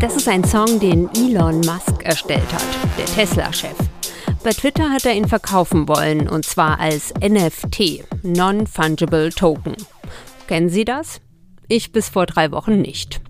Das 0.00 0.16
ist 0.16 0.28
ein 0.28 0.44
Song, 0.44 0.80
den 0.80 1.10
Elon 1.14 1.60
Musk 1.60 2.02
erstellt 2.02 2.50
hat, 2.52 2.64
der 2.98 3.04
Tesla-Chef. 3.04 3.76
Bei 4.42 4.50
Twitter 4.52 4.90
hat 4.90 5.04
er 5.04 5.14
ihn 5.14 5.28
verkaufen 5.28 5.86
wollen, 5.88 6.28
und 6.28 6.44
zwar 6.44 6.80
als 6.80 7.12
NFT, 7.20 8.04
Non-Fungible 8.22 9.30
Token. 9.30 9.76
Kennen 10.46 10.70
Sie 10.70 10.84
das? 10.84 11.20
Ich 11.68 11.92
bis 11.92 12.08
vor 12.08 12.26
drei 12.26 12.50
Wochen 12.50 12.80
nicht. 12.80 13.20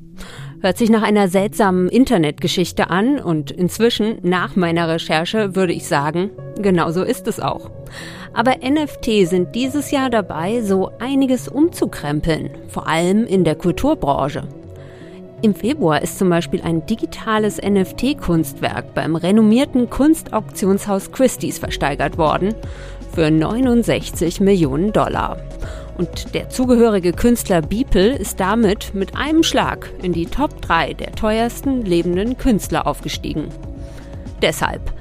Hört 0.65 0.79
sich 0.79 0.89
nach 0.89 1.03
einer 1.03 1.29
seltsamen 1.29 1.91
Internetgeschichte 1.91 2.89
an 2.89 3.19
und 3.19 3.51
inzwischen, 3.51 4.17
nach 4.23 4.57
meiner 4.57 4.89
Recherche, 4.89 5.55
würde 5.55 5.75
ich 5.75 5.87
sagen, 5.87 6.31
genau 6.59 6.91
so 6.91 7.03
ist 7.03 7.29
es 7.29 7.39
auch. 7.39 7.71
Aber 8.33 8.55
NFT 8.67 9.29
sind 9.29 9.55
dieses 9.55 9.90
Jahr 9.90 10.09
dabei, 10.09 10.63
so 10.63 10.90
einiges 11.00 11.49
umzukrempeln, 11.49 12.49
vor 12.68 12.89
allem 12.89 13.27
in 13.27 13.45
der 13.45 13.57
Kulturbranche. 13.57 14.49
Im 15.43 15.54
Februar 15.54 16.00
ist 16.00 16.18
zum 16.18 16.31
Beispiel 16.31 16.63
ein 16.63 16.87
digitales 16.87 17.61
NFT-Kunstwerk 17.61 18.95
beim 18.95 19.17
renommierten 19.17 19.90
Kunstauktionshaus 19.90 21.12
Christie's 21.12 21.59
versteigert 21.59 22.17
worden 22.17 22.54
für 23.15 23.31
69 23.31 24.40
Millionen 24.40 24.95
Dollar. 24.95 25.37
Und 25.96 26.34
der 26.34 26.48
zugehörige 26.48 27.12
Künstler 27.12 27.62
Beeple 27.62 28.16
ist 28.16 28.40
damit 28.40 28.94
mit 28.94 29.16
einem 29.16 29.43
Schlag 29.43 29.93
in 30.03 30.12
die 30.12 30.26
Top 30.26 30.61
3 30.62 30.94
der 30.94 31.12
teuersten 31.12 31.82
lebenden 31.82 32.36
Künstler 32.36 32.86
aufgestiegen. 32.86 33.48
Deshalb, 34.42 34.92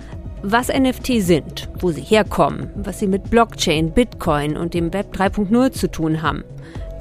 was 0.43 0.67
NFT 0.67 1.21
sind, 1.21 1.69
wo 1.79 1.91
sie 1.91 2.01
herkommen, 2.01 2.69
was 2.75 2.99
sie 2.99 3.07
mit 3.07 3.29
Blockchain, 3.29 3.91
Bitcoin 3.91 4.55
und 4.55 4.73
dem 4.73 4.93
Web 4.93 5.15
3.0 5.15 5.71
zu 5.71 5.89
tun 5.89 6.21
haben, 6.21 6.43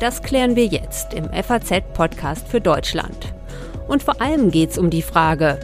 das 0.00 0.22
klären 0.22 0.56
wir 0.56 0.66
jetzt 0.66 1.12
im 1.14 1.28
FAZ-Podcast 1.28 2.48
für 2.48 2.60
Deutschland. 2.60 3.34
Und 3.88 4.02
vor 4.02 4.20
allem 4.20 4.50
geht 4.50 4.70
es 4.70 4.78
um 4.78 4.90
die 4.90 5.02
Frage, 5.02 5.60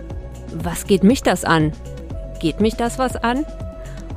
was 0.54 0.86
geht 0.86 1.02
mich 1.02 1.22
das 1.22 1.44
an? 1.44 1.72
Geht 2.40 2.60
mich 2.60 2.74
das 2.74 2.98
was 2.98 3.16
an? 3.16 3.46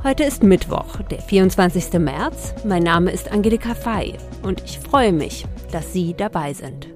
Heute 0.04 0.24
ist 0.24 0.42
Mittwoch, 0.42 1.00
der 1.12 1.20
24. 1.20 1.92
März. 2.00 2.54
Mein 2.64 2.82
Name 2.82 3.12
ist 3.12 3.30
Angelika 3.30 3.72
Fey 3.72 4.14
und 4.42 4.60
ich 4.64 4.80
freue 4.80 5.12
mich, 5.12 5.46
dass 5.70 5.92
Sie 5.92 6.12
dabei 6.14 6.52
sind. 6.54 6.88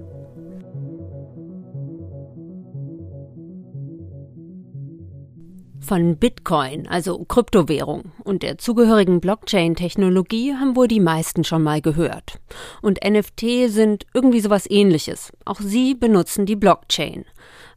Von 5.79 6.17
Bitcoin, 6.17 6.85
also 6.85 7.23
Kryptowährung, 7.23 8.11
und 8.25 8.43
der 8.43 8.57
zugehörigen 8.57 9.21
Blockchain-Technologie 9.21 10.55
haben 10.55 10.75
wohl 10.75 10.89
die 10.89 10.99
meisten 10.99 11.45
schon 11.45 11.63
mal 11.63 11.81
gehört. 11.81 12.41
Und 12.81 12.99
NFT 13.09 13.69
sind 13.69 14.05
irgendwie 14.13 14.41
sowas 14.41 14.69
ähnliches. 14.69 15.31
Auch 15.45 15.61
sie 15.61 15.95
benutzen 15.95 16.45
die 16.45 16.57
Blockchain. 16.57 17.23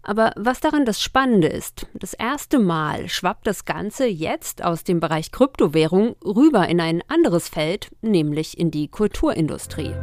Aber 0.02 0.32
was 0.36 0.60
daran 0.60 0.84
das 0.84 1.02
Spannende 1.02 1.48
ist, 1.48 1.86
das 1.94 2.14
erste 2.14 2.58
Mal 2.58 3.08
schwappt 3.08 3.46
das 3.46 3.64
Ganze 3.64 4.06
jetzt 4.06 4.64
aus 4.64 4.82
dem 4.82 4.98
Bereich 4.98 5.30
Kryptowährung 5.30 6.16
rüber 6.24 6.68
in 6.68 6.80
ein 6.80 7.02
anderes 7.08 7.48
Feld, 7.48 7.90
nämlich 8.00 8.58
in 8.58 8.70
die 8.70 8.88
Kulturindustrie. 8.88 9.94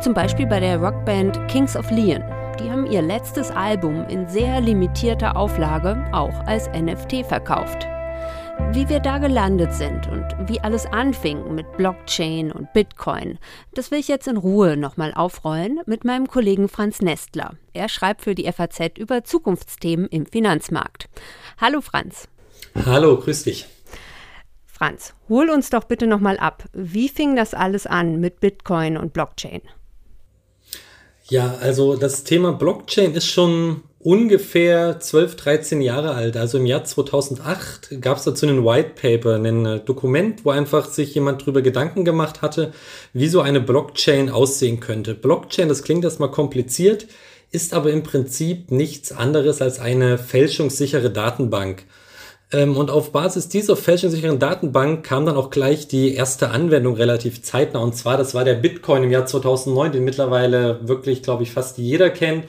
Zum 0.00 0.14
Beispiel 0.14 0.46
bei 0.46 0.60
der 0.60 0.78
Rockband 0.78 1.48
Kings 1.48 1.76
of 1.76 1.90
Leon. 1.90 2.22
Die 2.60 2.70
haben 2.70 2.86
ihr 2.86 3.02
letztes 3.02 3.50
Album 3.50 4.06
in 4.08 4.28
sehr 4.28 4.60
limitierter 4.60 5.36
Auflage 5.36 6.08
auch 6.12 6.46
als 6.46 6.68
NFT 6.68 7.26
verkauft. 7.26 7.86
Wie 8.72 8.88
wir 8.88 9.00
da 9.00 9.18
gelandet 9.18 9.72
sind 9.72 10.06
und 10.08 10.24
wie 10.48 10.60
alles 10.60 10.86
anfing 10.86 11.54
mit 11.54 11.76
Blockchain 11.76 12.52
und 12.52 12.72
Bitcoin, 12.72 13.38
das 13.74 13.90
will 13.90 13.98
ich 13.98 14.08
jetzt 14.08 14.28
in 14.28 14.36
Ruhe 14.36 14.76
nochmal 14.76 15.14
aufrollen 15.14 15.80
mit 15.86 16.04
meinem 16.04 16.26
Kollegen 16.26 16.68
Franz 16.68 17.00
Nestler. 17.00 17.54
Er 17.72 17.88
schreibt 17.88 18.22
für 18.22 18.34
die 18.34 18.50
FAZ 18.52 18.98
über 18.98 19.24
Zukunftsthemen 19.24 20.06
im 20.08 20.26
Finanzmarkt. 20.26 21.08
Hallo 21.60 21.80
Franz. 21.80 22.28
Hallo, 22.86 23.16
grüß 23.18 23.44
dich. 23.44 23.66
Franz, 24.66 25.14
hol 25.28 25.50
uns 25.50 25.70
doch 25.70 25.84
bitte 25.84 26.06
nochmal 26.06 26.38
ab. 26.38 26.64
Wie 26.72 27.08
fing 27.08 27.34
das 27.34 27.54
alles 27.54 27.86
an 27.86 28.20
mit 28.20 28.38
Bitcoin 28.40 28.96
und 28.96 29.12
Blockchain? 29.12 29.62
Ja, 31.24 31.56
also 31.60 31.96
das 31.96 32.24
Thema 32.24 32.52
Blockchain 32.52 33.14
ist 33.14 33.26
schon 33.26 33.82
ungefähr 34.00 35.00
12, 35.00 35.36
13 35.36 35.80
Jahre 35.80 36.14
alt. 36.14 36.36
Also 36.36 36.58
im 36.58 36.66
Jahr 36.66 36.84
2008 36.84 38.00
gab 38.00 38.18
es 38.18 38.24
dazu 38.24 38.46
einen 38.46 38.64
White 38.64 38.92
Paper, 39.00 39.34
ein 39.34 39.66
äh, 39.66 39.80
Dokument, 39.80 40.44
wo 40.44 40.50
einfach 40.50 40.86
sich 40.86 41.14
jemand 41.14 41.44
drüber 41.44 41.62
Gedanken 41.62 42.04
gemacht 42.04 42.42
hatte, 42.42 42.72
wie 43.12 43.28
so 43.28 43.40
eine 43.40 43.60
Blockchain 43.60 44.30
aussehen 44.30 44.80
könnte. 44.80 45.14
Blockchain, 45.14 45.68
das 45.68 45.82
klingt 45.82 46.04
erstmal 46.04 46.30
kompliziert, 46.30 47.06
ist 47.50 47.74
aber 47.74 47.90
im 47.90 48.02
Prinzip 48.02 48.70
nichts 48.70 49.10
anderes 49.10 49.60
als 49.62 49.80
eine 49.80 50.18
fälschungssichere 50.18 51.10
Datenbank. 51.10 51.84
Ähm, 52.52 52.76
und 52.76 52.90
auf 52.90 53.10
Basis 53.10 53.48
dieser 53.48 53.74
fälschungssicheren 53.74 54.38
Datenbank 54.38 55.04
kam 55.04 55.26
dann 55.26 55.36
auch 55.36 55.50
gleich 55.50 55.88
die 55.88 56.14
erste 56.14 56.50
Anwendung 56.50 56.94
relativ 56.94 57.42
zeitnah. 57.42 57.80
Und 57.80 57.96
zwar, 57.96 58.16
das 58.16 58.32
war 58.32 58.44
der 58.44 58.54
Bitcoin 58.54 59.02
im 59.02 59.10
Jahr 59.10 59.26
2009, 59.26 59.90
den 59.92 60.04
mittlerweile 60.04 60.86
wirklich, 60.86 61.22
glaube 61.22 61.42
ich, 61.42 61.50
fast 61.50 61.78
jeder 61.78 62.10
kennt 62.10 62.44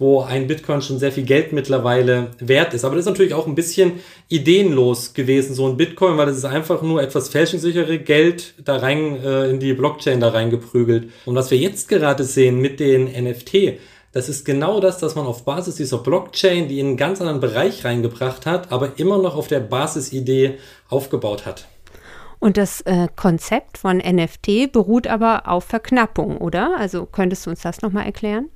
wo 0.00 0.22
ein 0.22 0.46
Bitcoin 0.46 0.80
schon 0.80 0.98
sehr 0.98 1.12
viel 1.12 1.24
Geld 1.24 1.52
mittlerweile 1.52 2.30
wert 2.38 2.72
ist. 2.72 2.86
Aber 2.86 2.96
das 2.96 3.04
ist 3.04 3.10
natürlich 3.10 3.34
auch 3.34 3.46
ein 3.46 3.54
bisschen 3.54 4.00
ideenlos 4.28 5.12
gewesen, 5.12 5.54
so 5.54 5.68
ein 5.68 5.76
Bitcoin, 5.76 6.16
weil 6.16 6.24
das 6.24 6.38
ist 6.38 6.46
einfach 6.46 6.80
nur 6.80 7.02
etwas 7.02 7.28
fälschungssichere 7.28 7.98
Geld 7.98 8.54
da 8.64 8.78
rein 8.78 9.22
äh, 9.22 9.50
in 9.50 9.60
die 9.60 9.74
Blockchain 9.74 10.18
da 10.18 10.30
reingeprügelt. 10.30 11.10
Und 11.26 11.34
was 11.34 11.50
wir 11.50 11.58
jetzt 11.58 11.90
gerade 11.90 12.24
sehen 12.24 12.62
mit 12.62 12.80
den 12.80 13.04
NFT, 13.04 13.78
das 14.12 14.30
ist 14.30 14.46
genau 14.46 14.80
das, 14.80 14.96
dass 14.96 15.16
man 15.16 15.26
auf 15.26 15.44
Basis 15.44 15.74
dieser 15.74 15.98
Blockchain, 15.98 16.66
die 16.66 16.80
in 16.80 16.86
einen 16.86 16.96
ganz 16.96 17.20
anderen 17.20 17.40
Bereich 17.40 17.84
reingebracht 17.84 18.46
hat, 18.46 18.72
aber 18.72 18.92
immer 18.96 19.18
noch 19.18 19.36
auf 19.36 19.48
der 19.48 19.60
Basisidee 19.60 20.54
aufgebaut 20.88 21.44
hat. 21.44 21.68
Und 22.38 22.56
das 22.56 22.80
äh, 22.86 23.08
Konzept 23.16 23.76
von 23.76 23.98
NFT 23.98 24.72
beruht 24.72 25.06
aber 25.06 25.46
auf 25.46 25.64
Verknappung, 25.64 26.38
oder? 26.38 26.78
Also 26.78 27.04
könntest 27.04 27.44
du 27.44 27.50
uns 27.50 27.60
das 27.60 27.82
nochmal 27.82 28.06
erklären? 28.06 28.48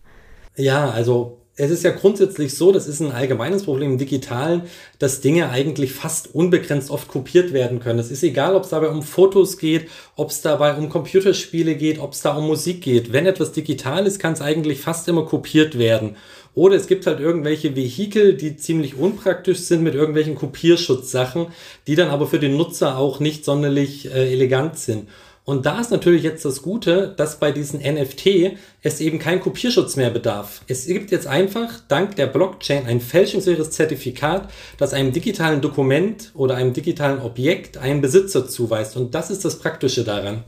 Ja, 0.57 0.91
also 0.91 1.39
es 1.57 1.71
ist 1.71 1.85
ja 1.85 1.93
grundsätzlich 1.93 2.55
so, 2.57 2.73
das 2.73 2.89
ist 2.89 3.01
ein 3.01 3.13
allgemeines 3.13 3.63
Problem 3.63 3.93
im 3.93 3.99
Digitalen, 3.99 4.63
dass 4.99 5.21
Dinge 5.21 5.51
eigentlich 5.51 5.93
fast 5.93 6.35
unbegrenzt 6.35 6.91
oft 6.91 7.07
kopiert 7.07 7.53
werden 7.53 7.79
können. 7.79 8.01
Es 8.01 8.11
ist 8.11 8.25
egal, 8.25 8.57
ob 8.57 8.65
es 8.65 8.71
dabei 8.71 8.89
um 8.89 9.03
Fotos 9.03 9.57
geht, 9.59 9.89
ob 10.17 10.31
es 10.31 10.43
dabei 10.43 10.75
um 10.77 10.89
Computerspiele 10.89 11.77
geht, 11.77 12.01
ob 12.01 12.13
es 12.13 12.23
da 12.23 12.37
um 12.37 12.47
Musik 12.47 12.83
geht. 12.83 13.13
Wenn 13.13 13.27
etwas 13.27 13.53
digital 13.53 14.07
ist, 14.07 14.19
kann 14.19 14.33
es 14.33 14.41
eigentlich 14.41 14.81
fast 14.81 15.07
immer 15.09 15.25
kopiert 15.25 15.79
werden. 15.79 16.17
Oder 16.55 16.77
es 16.77 16.89
gibt 16.89 17.07
halt 17.07 17.21
irgendwelche 17.21 17.77
Vehikel, 17.77 18.35
die 18.35 18.57
ziemlich 18.57 18.97
unpraktisch 18.97 19.59
sind 19.59 19.83
mit 19.83 19.95
irgendwelchen 19.95 20.35
Kopierschutzsachen, 20.37 21.49
die 21.87 21.95
dann 21.95 22.09
aber 22.09 22.27
für 22.27 22.39
den 22.39 22.57
Nutzer 22.57 22.97
auch 22.97 23.21
nicht 23.21 23.45
sonderlich 23.45 24.07
äh, 24.07 24.33
elegant 24.33 24.79
sind. 24.79 25.09
Und 25.45 25.67
da 25.67 25.79
ist 25.79 25.91
natürlich 25.91 26.23
jetzt 26.23 26.47
das 26.47 26.63
Gute, 26.63 27.13
dass 27.19 27.39
bei 27.39 27.53
diesen 27.53 27.81
NFT 27.81 28.57
es 28.83 29.01
eben 29.01 29.19
kein 29.19 29.41
Kopierschutz 29.41 29.97
mehr 29.97 30.09
bedarf. 30.09 30.63
Es 30.69 30.87
gibt 30.87 31.11
jetzt 31.11 31.27
einfach 31.27 31.81
dank 31.87 32.17
der 32.17 32.29
Blockchain 32.29 32.87
ein 32.87 33.01
fälschungssicheres 33.01 33.71
Zertifikat, 33.71 34.51
das 34.79 34.95
einem 34.95 35.13
digitalen 35.13 35.61
Dokument 35.61 36.31
oder 36.35 36.55
einem 36.55 36.73
digitalen 36.73 37.21
Objekt 37.21 37.77
einen 37.77 38.01
Besitzer 38.01 38.49
zuweist. 38.49 38.97
Und 38.97 39.15
das 39.15 39.31
ist 39.31 39.45
das 39.45 39.59
Praktische 39.59 40.03
daran. 40.03 40.45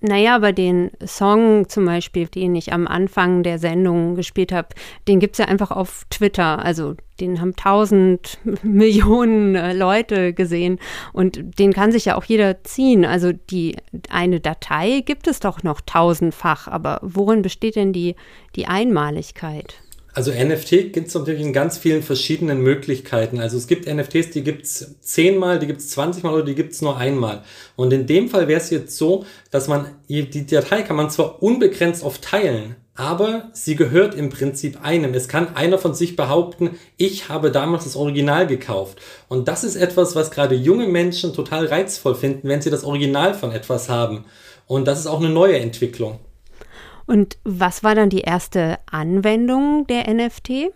Naja, 0.00 0.36
aber 0.36 0.52
den 0.52 0.92
Song 1.04 1.68
zum 1.68 1.84
Beispiel, 1.84 2.28
den 2.28 2.54
ich 2.54 2.72
am 2.72 2.86
Anfang 2.86 3.42
der 3.42 3.58
Sendung 3.58 4.14
gespielt 4.14 4.52
habe, 4.52 4.68
den 5.08 5.18
gibt 5.18 5.34
es 5.34 5.38
ja 5.38 5.46
einfach 5.46 5.72
auf 5.72 6.04
Twitter. 6.08 6.64
Also 6.64 6.94
den 7.18 7.40
haben 7.40 7.56
tausend 7.56 8.38
Millionen 8.62 9.56
äh, 9.56 9.72
Leute 9.72 10.32
gesehen 10.32 10.78
und 11.12 11.58
den 11.58 11.72
kann 11.72 11.90
sich 11.90 12.04
ja 12.04 12.16
auch 12.16 12.24
jeder 12.24 12.62
ziehen. 12.62 13.04
Also 13.04 13.32
die 13.32 13.76
eine 14.08 14.38
Datei 14.38 15.02
gibt 15.04 15.26
es 15.26 15.40
doch 15.40 15.64
noch 15.64 15.80
tausendfach, 15.80 16.68
aber 16.68 17.00
worin 17.02 17.42
besteht 17.42 17.74
denn 17.74 17.92
die, 17.92 18.14
die 18.54 18.66
Einmaligkeit? 18.66 19.82
Also 20.18 20.32
NFT 20.32 20.92
gibt 20.92 21.06
es 21.06 21.14
natürlich 21.14 21.40
in 21.40 21.52
ganz 21.52 21.78
vielen 21.78 22.02
verschiedenen 22.02 22.60
Möglichkeiten. 22.60 23.38
Also 23.38 23.56
es 23.56 23.68
gibt 23.68 23.86
NFTs, 23.86 24.30
die 24.30 24.42
gibt 24.42 24.64
es 24.64 24.96
zehnmal, 25.00 25.60
die 25.60 25.68
gibt 25.68 25.78
es 25.78 25.90
zwanzigmal 25.90 26.34
oder 26.34 26.42
die 26.42 26.56
gibt 26.56 26.72
es 26.72 26.82
nur 26.82 26.96
einmal. 26.96 27.44
Und 27.76 27.92
in 27.92 28.08
dem 28.08 28.28
Fall 28.28 28.48
wäre 28.48 28.60
es 28.60 28.68
jetzt 28.70 28.96
so, 28.96 29.24
dass 29.52 29.68
man, 29.68 29.86
die 30.08 30.44
Datei 30.44 30.82
kann 30.82 30.96
man 30.96 31.08
zwar 31.08 31.40
unbegrenzt 31.40 32.02
oft 32.02 32.20
teilen, 32.20 32.74
aber 32.96 33.50
sie 33.52 33.76
gehört 33.76 34.16
im 34.16 34.28
Prinzip 34.28 34.82
einem. 34.82 35.14
Es 35.14 35.28
kann 35.28 35.54
einer 35.54 35.78
von 35.78 35.94
sich 35.94 36.16
behaupten, 36.16 36.70
ich 36.96 37.28
habe 37.28 37.52
damals 37.52 37.84
das 37.84 37.94
Original 37.94 38.48
gekauft. 38.48 38.98
Und 39.28 39.46
das 39.46 39.62
ist 39.62 39.76
etwas, 39.76 40.16
was 40.16 40.32
gerade 40.32 40.56
junge 40.56 40.88
Menschen 40.88 41.32
total 41.32 41.66
reizvoll 41.66 42.16
finden, 42.16 42.48
wenn 42.48 42.60
sie 42.60 42.70
das 42.70 42.82
Original 42.82 43.34
von 43.34 43.52
etwas 43.52 43.88
haben. 43.88 44.24
Und 44.66 44.88
das 44.88 44.98
ist 44.98 45.06
auch 45.06 45.20
eine 45.20 45.30
neue 45.30 45.60
Entwicklung. 45.60 46.18
Und 47.08 47.38
was 47.42 47.82
war 47.82 47.94
dann 47.94 48.10
die 48.10 48.20
erste 48.20 48.78
Anwendung 48.84 49.86
der 49.88 50.12
NFT? 50.12 50.70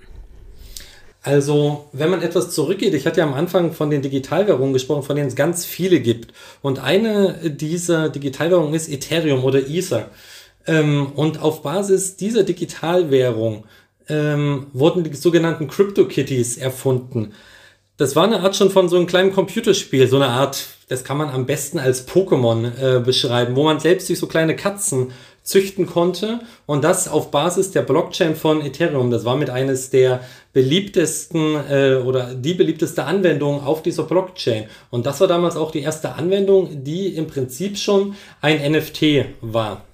Also, 1.23 1.89
wenn 1.93 2.11
man 2.11 2.23
etwas 2.23 2.51
zurückgeht, 2.51 2.95
ich 2.95 3.07
hatte 3.07 3.21
ja 3.21 3.27
am 3.27 3.35
Anfang 3.35 3.73
von 3.73 3.91
den 3.91 4.01
Digitalwährungen 4.01 4.73
gesprochen, 4.73 5.03
von 5.03 5.15
denen 5.15 5.29
es 5.29 5.37
ganz 5.37 5.67
viele 5.67 6.01
gibt. 6.01 6.33
Und 6.63 6.81
eine 6.81 7.51
dieser 7.51 8.09
Digitalwährungen 8.09 8.73
ist 8.73 8.89
Ethereum 8.89 9.45
oder 9.45 9.61
Ether. 9.69 10.09
Ähm, 10.67 11.13
und 11.15 11.41
auf 11.41 11.63
Basis 11.63 12.17
dieser 12.17 12.45
Digitalwährung 12.45 13.65
ähm, 14.09 14.69
wurden 14.73 15.05
die 15.05 15.15
sogenannten 15.15 15.69
CryptoKitties 15.69 16.57
erfunden. 16.57 17.35
Das 17.99 18.17
war 18.17 18.25
eine 18.25 18.41
Art 18.41 18.57
schon 18.57 18.71
von 18.71 18.89
so 18.89 18.97
einem 18.97 19.07
kleinen 19.07 19.33
Computerspiel, 19.33 20.09
so 20.09 20.17
eine 20.17 20.29
Art, 20.29 20.65
das 20.89 21.05
kann 21.05 21.19
man 21.19 21.29
am 21.29 21.45
besten 21.45 21.79
als 21.79 22.09
Pokémon 22.09 22.73
äh, 22.81 23.01
beschreiben, 23.01 23.55
wo 23.55 23.65
man 23.65 23.81
selbst 23.81 24.07
sich 24.07 24.19
so 24.19 24.27
kleine 24.27 24.57
Katzen 24.57 25.13
züchten 25.43 25.87
konnte 25.87 26.41
und 26.67 26.85
das 26.85 27.09
auf 27.09 27.31
Basis 27.31 27.73
der 27.73 27.83
Blockchain 27.83 28.37
von 28.37 28.61
Ethereum. 28.61 29.11
Das 29.11 29.25
war 29.25 29.37
mit 29.37 29.51
eines 29.51 29.91
der 29.91 30.21
beliebtesten 30.53 31.57
äh, 31.69 31.95
oder 31.97 32.35
die 32.35 32.55
beliebteste 32.55 33.05
Anwendung 33.05 33.65
auf 33.65 33.83
dieser 33.83 34.05
Blockchain. 34.05 34.67
Und 34.91 35.07
das 35.07 35.21
war 35.21 35.29
damals 35.29 35.57
auch 35.57 35.71
die 35.71 35.81
erste 35.81 36.15
Anwendung, 36.15 36.85
die 36.85 37.09
im 37.09 37.27
Prinzip 37.27 37.77
schon 37.77 38.15
ein 38.41 38.73
NFT 38.73 39.27
war. 39.41 39.85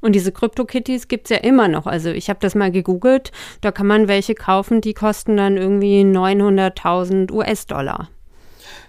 Und 0.00 0.12
diese 0.12 0.32
CryptoKitties 0.32 1.08
gibt 1.08 1.30
es 1.30 1.30
ja 1.30 1.42
immer 1.42 1.66
noch. 1.66 1.86
Also 1.86 2.10
ich 2.10 2.28
habe 2.28 2.38
das 2.42 2.54
mal 2.54 2.70
gegoogelt, 2.70 3.32
da 3.62 3.72
kann 3.72 3.86
man 3.86 4.06
welche 4.06 4.34
kaufen, 4.34 4.82
die 4.82 4.92
kosten 4.92 5.36
dann 5.38 5.56
irgendwie 5.56 6.02
900.000 6.02 7.32
US-Dollar. 7.32 8.10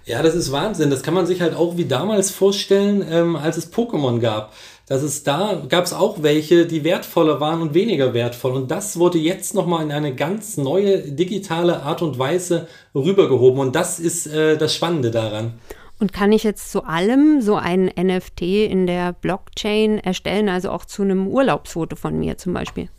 Ja, 0.05 0.21
das 0.21 0.35
ist 0.35 0.51
Wahnsinn. 0.51 0.91
Das 0.91 1.01
kann 1.03 1.13
man 1.13 1.25
sich 1.25 1.41
halt 1.41 1.55
auch 1.55 1.77
wie 1.77 1.85
damals 1.85 2.29
vorstellen, 2.31 3.03
ähm, 3.09 3.35
als 3.35 3.57
es 3.57 3.73
Pokémon 3.73 4.19
gab 4.19 4.53
dass 4.87 5.01
es 5.01 5.23
da 5.23 5.63
gab 5.67 5.85
es 5.85 5.93
auch 5.93 6.21
welche, 6.21 6.65
die 6.65 6.83
wertvoller 6.83 7.39
waren 7.39 7.61
und 7.61 7.73
weniger 7.73 8.13
wertvoll. 8.13 8.51
Und 8.51 8.69
das 8.69 8.99
wurde 8.99 9.17
jetzt 9.17 9.55
nochmal 9.55 9.83
in 9.83 9.91
eine 9.91 10.13
ganz 10.13 10.57
neue 10.57 10.99
digitale 10.99 11.81
Art 11.81 12.01
und 12.01 12.19
Weise 12.19 12.67
rübergehoben. 12.93 13.59
Und 13.59 13.75
das 13.75 13.99
ist 13.99 14.27
äh, 14.27 14.57
das 14.57 14.75
Spannende 14.75 15.11
daran. 15.11 15.53
Und 15.99 16.13
kann 16.13 16.31
ich 16.31 16.43
jetzt 16.43 16.71
zu 16.71 16.83
allem 16.83 17.41
so 17.41 17.55
ein 17.55 17.85
NFT 17.85 18.41
in 18.41 18.85
der 18.85 19.13
Blockchain 19.13 19.97
erstellen, 19.97 20.49
also 20.49 20.69
auch 20.69 20.85
zu 20.85 21.01
einem 21.01 21.27
Urlaubsfoto 21.27 21.95
von 21.95 22.19
mir 22.19 22.37
zum 22.37 22.53
Beispiel? 22.53 22.89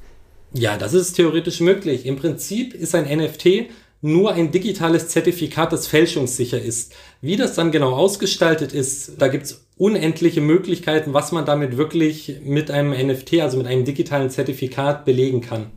Ja, 0.55 0.79
das 0.79 0.95
ist 0.95 1.15
theoretisch 1.15 1.61
möglich. 1.61 2.07
Im 2.07 2.17
Prinzip 2.17 2.75
ist 2.75 2.95
ein 2.95 3.05
NFT 3.05 3.69
nur 4.03 4.33
ein 4.33 4.51
digitales 4.51 5.09
Zertifikat, 5.09 5.73
das 5.73 5.87
fälschungssicher 5.87 6.61
ist. 6.61 6.95
Wie 7.21 7.37
das 7.37 7.55
dann 7.55 7.73
genau 7.73 7.93
ausgestaltet 7.93 8.73
ist, 8.73 9.13
da 9.19 9.29
gibt 9.29 9.47
es 9.47 9.66
unendliche 9.77 10.41
Möglichkeiten, 10.41 11.13
was 11.13 11.33
man 11.33 11.45
damit 11.45 11.77
wirklich 11.77 12.41
mit 12.43 12.71
einem 12.71 12.91
NFT, 12.91 13.41
also 13.41 13.59
mit 13.59 13.67
einem 13.67 13.85
digitalen 13.85 14.31
Zertifikat 14.31 15.05
belegen 15.05 15.41
kann. 15.43 15.71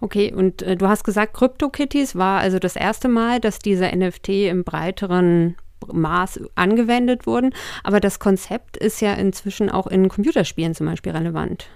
Okay, 0.00 0.32
und 0.32 0.62
äh, 0.62 0.76
du 0.76 0.88
hast 0.88 1.04
gesagt, 1.04 1.34
CryptoKitties 1.34 2.16
war 2.16 2.40
also 2.40 2.58
das 2.58 2.76
erste 2.76 3.08
Mal, 3.08 3.40
dass 3.40 3.58
diese 3.58 3.86
NFT 3.86 4.28
im 4.28 4.64
breiteren 4.64 5.56
Maß 5.92 6.40
angewendet 6.54 7.26
wurden. 7.26 7.52
Aber 7.82 8.00
das 8.00 8.18
Konzept 8.18 8.76
ist 8.76 9.00
ja 9.00 9.14
inzwischen 9.14 9.70
auch 9.70 9.86
in 9.86 10.08
Computerspielen 10.08 10.74
zum 10.74 10.86
Beispiel 10.86 11.12
relevant. 11.12 11.68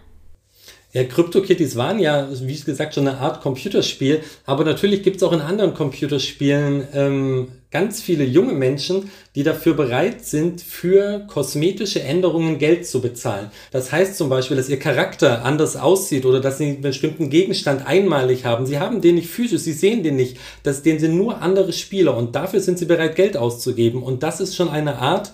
Ja, 0.93 1.05
CryptoKitties 1.05 1.77
waren 1.77 1.99
ja, 1.99 2.29
wie 2.43 2.61
gesagt, 2.61 2.95
schon 2.95 3.09
eine 3.09 3.17
Art 3.17 3.41
Computerspiel, 3.41 4.21
aber 4.45 4.65
natürlich 4.65 5.03
gibt 5.03 5.17
es 5.17 5.23
auch 5.23 5.33
in 5.33 5.41
anderen 5.41 5.73
Computerspielen 5.73 6.87
ähm, 6.93 7.49
ganz 7.71 8.03
viele 8.03 8.25
junge 8.25 8.53
Menschen, 8.53 9.11
die 9.35 9.43
dafür 9.43 9.73
bereit 9.73 10.27
sind, 10.27 10.61
für 10.61 11.27
kosmetische 11.29 12.03
Änderungen 12.03 12.59
Geld 12.59 12.87
zu 12.87 13.01
bezahlen. 13.01 13.51
Das 13.71 13.91
heißt 13.91 14.19
zum 14.19 14.29
Beispiel, 14.29 14.59
dass 14.59 14.69
ihr 14.69 14.79
Charakter 14.79 15.47
anders 15.47 15.77
aussieht 15.77 16.27
oder 16.27 16.41
dass 16.41 16.59
sie 16.59 16.67
einen 16.67 16.83
bestimmten 16.83 17.31
Gegenstand 17.31 17.87
einmalig 17.87 18.45
haben. 18.45 18.67
Sie 18.67 18.79
haben 18.79 19.01
den 19.01 19.15
nicht 19.15 19.31
physisch, 19.31 19.63
sie 19.63 19.73
sehen 19.73 20.03
den 20.03 20.17
nicht. 20.17 20.37
Das, 20.63 20.83
den 20.83 20.99
sind 20.99 21.17
nur 21.17 21.41
andere 21.41 21.73
Spieler 21.73 22.15
und 22.15 22.37
dafür 22.37 22.61
sind 22.61 22.79
sie 22.79 22.85
bereit, 22.85 23.17
Geld 23.17 23.39
auszugeben. 23.39 24.03
Und 24.03 24.23
das 24.23 24.41
ist 24.41 24.55
schon 24.55 24.69
eine 24.69 24.97
Art, 24.97 25.33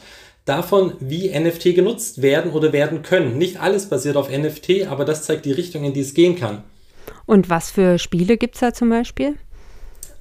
davon, 0.48 0.92
wie 1.00 1.28
NFT 1.28 1.74
genutzt 1.74 2.22
werden 2.22 2.52
oder 2.52 2.72
werden 2.72 3.02
können. 3.02 3.38
Nicht 3.38 3.60
alles 3.60 3.88
basiert 3.88 4.16
auf 4.16 4.30
NFT, 4.30 4.86
aber 4.88 5.04
das 5.04 5.24
zeigt 5.24 5.44
die 5.44 5.52
Richtung, 5.52 5.84
in 5.84 5.92
die 5.92 6.00
es 6.00 6.14
gehen 6.14 6.36
kann. 6.36 6.62
Und 7.26 7.50
was 7.50 7.70
für 7.70 7.98
Spiele 7.98 8.36
gibt 8.36 8.54
es 8.54 8.60
da 8.60 8.72
zum 8.72 8.88
Beispiel? 8.88 9.36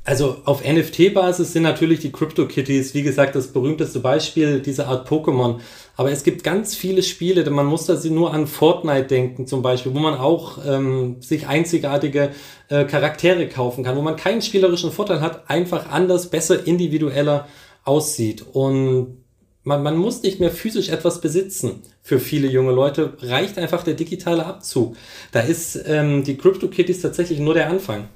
Also 0.08 0.38
auf 0.46 0.64
NFT-Basis 0.64 1.52
sind 1.52 1.64
natürlich 1.64 2.00
die 2.00 2.14
CryptoKitties, 2.14 2.94
wie 2.94 3.04
gesagt, 3.04 3.36
das 3.36 3.52
berühmteste 3.52 4.00
Beispiel 4.00 4.62
dieser 4.62 4.88
Art 4.88 5.06
Pokémon. 5.10 5.60
Aber 5.98 6.12
es 6.12 6.24
gibt 6.24 6.46
ganz 6.46 6.76
viele 6.76 7.04
Spiele, 7.04 7.44
denn 7.44 7.52
man 7.52 7.66
muss 7.66 7.88
da 7.88 7.98
nur 8.10 8.34
an 8.34 8.48
Fortnite 8.48 9.08
denken 9.08 9.48
zum 9.48 9.62
Beispiel, 9.62 9.94
wo 9.94 10.00
man 10.00 10.14
auch 10.14 10.60
ähm, 10.66 11.18
sich 11.20 11.48
einzigartige 11.48 12.32
äh, 12.70 12.86
Charaktere 12.86 13.50
kaufen 13.50 13.84
kann, 13.84 13.98
wo 13.98 14.02
man 14.02 14.16
keinen 14.16 14.42
spielerischen 14.42 14.94
Vorteil 14.94 15.20
hat, 15.20 15.50
einfach 15.50 15.90
anders, 15.90 16.30
besser, 16.30 16.66
individueller 16.66 17.46
aussieht. 17.84 18.46
Und 18.54 19.27
man, 19.68 19.84
man 19.84 19.98
muss 19.98 20.24
nicht 20.24 20.40
mehr 20.40 20.50
physisch 20.50 20.88
etwas 20.88 21.20
besitzen. 21.20 21.82
Für 22.02 22.20
viele 22.20 22.48
junge 22.48 22.72
Leute 22.72 23.18
reicht 23.20 23.58
einfach 23.58 23.84
der 23.84 23.96
digitale 23.96 24.46
Abzug. 24.46 24.96
Da 25.34 25.42
ist 25.42 25.78
ähm, 25.86 26.24
die 26.24 26.38
CryptoKitties 26.38 27.02
tatsächlich 27.02 27.40
nur 27.40 27.54
der 27.54 27.70
Anfang. 27.70 28.08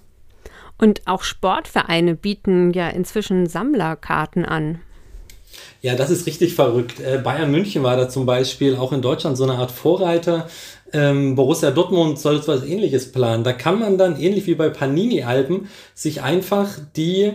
Und 0.77 1.01
auch 1.05 1.23
Sportvereine 1.23 2.15
bieten 2.15 2.71
ja 2.71 2.87
inzwischen 2.87 3.47
Sammlerkarten 3.47 4.45
an. 4.45 4.79
Ja, 5.81 5.95
das 5.95 6.09
ist 6.09 6.25
richtig 6.25 6.55
verrückt. 6.55 7.01
Äh, 7.01 7.17
Bayern 7.17 7.51
München 7.51 7.83
war 7.83 7.97
da 7.97 8.07
zum 8.07 8.25
Beispiel 8.25 8.77
auch 8.77 8.93
in 8.93 9.01
Deutschland 9.01 9.35
so 9.35 9.43
eine 9.43 9.55
Art 9.55 9.71
Vorreiter. 9.71 10.47
Ähm, 10.93 11.35
Borussia 11.35 11.71
Dortmund 11.71 12.17
soll 12.17 12.37
etwas 12.37 12.63
ähnliches 12.63 13.11
planen. 13.11 13.43
Da 13.43 13.51
kann 13.51 13.77
man 13.77 13.97
dann, 13.97 14.17
ähnlich 14.17 14.47
wie 14.47 14.55
bei 14.55 14.69
Panini-Alben, 14.69 15.69
sich 15.95 16.21
einfach 16.21 16.79
die 16.95 17.33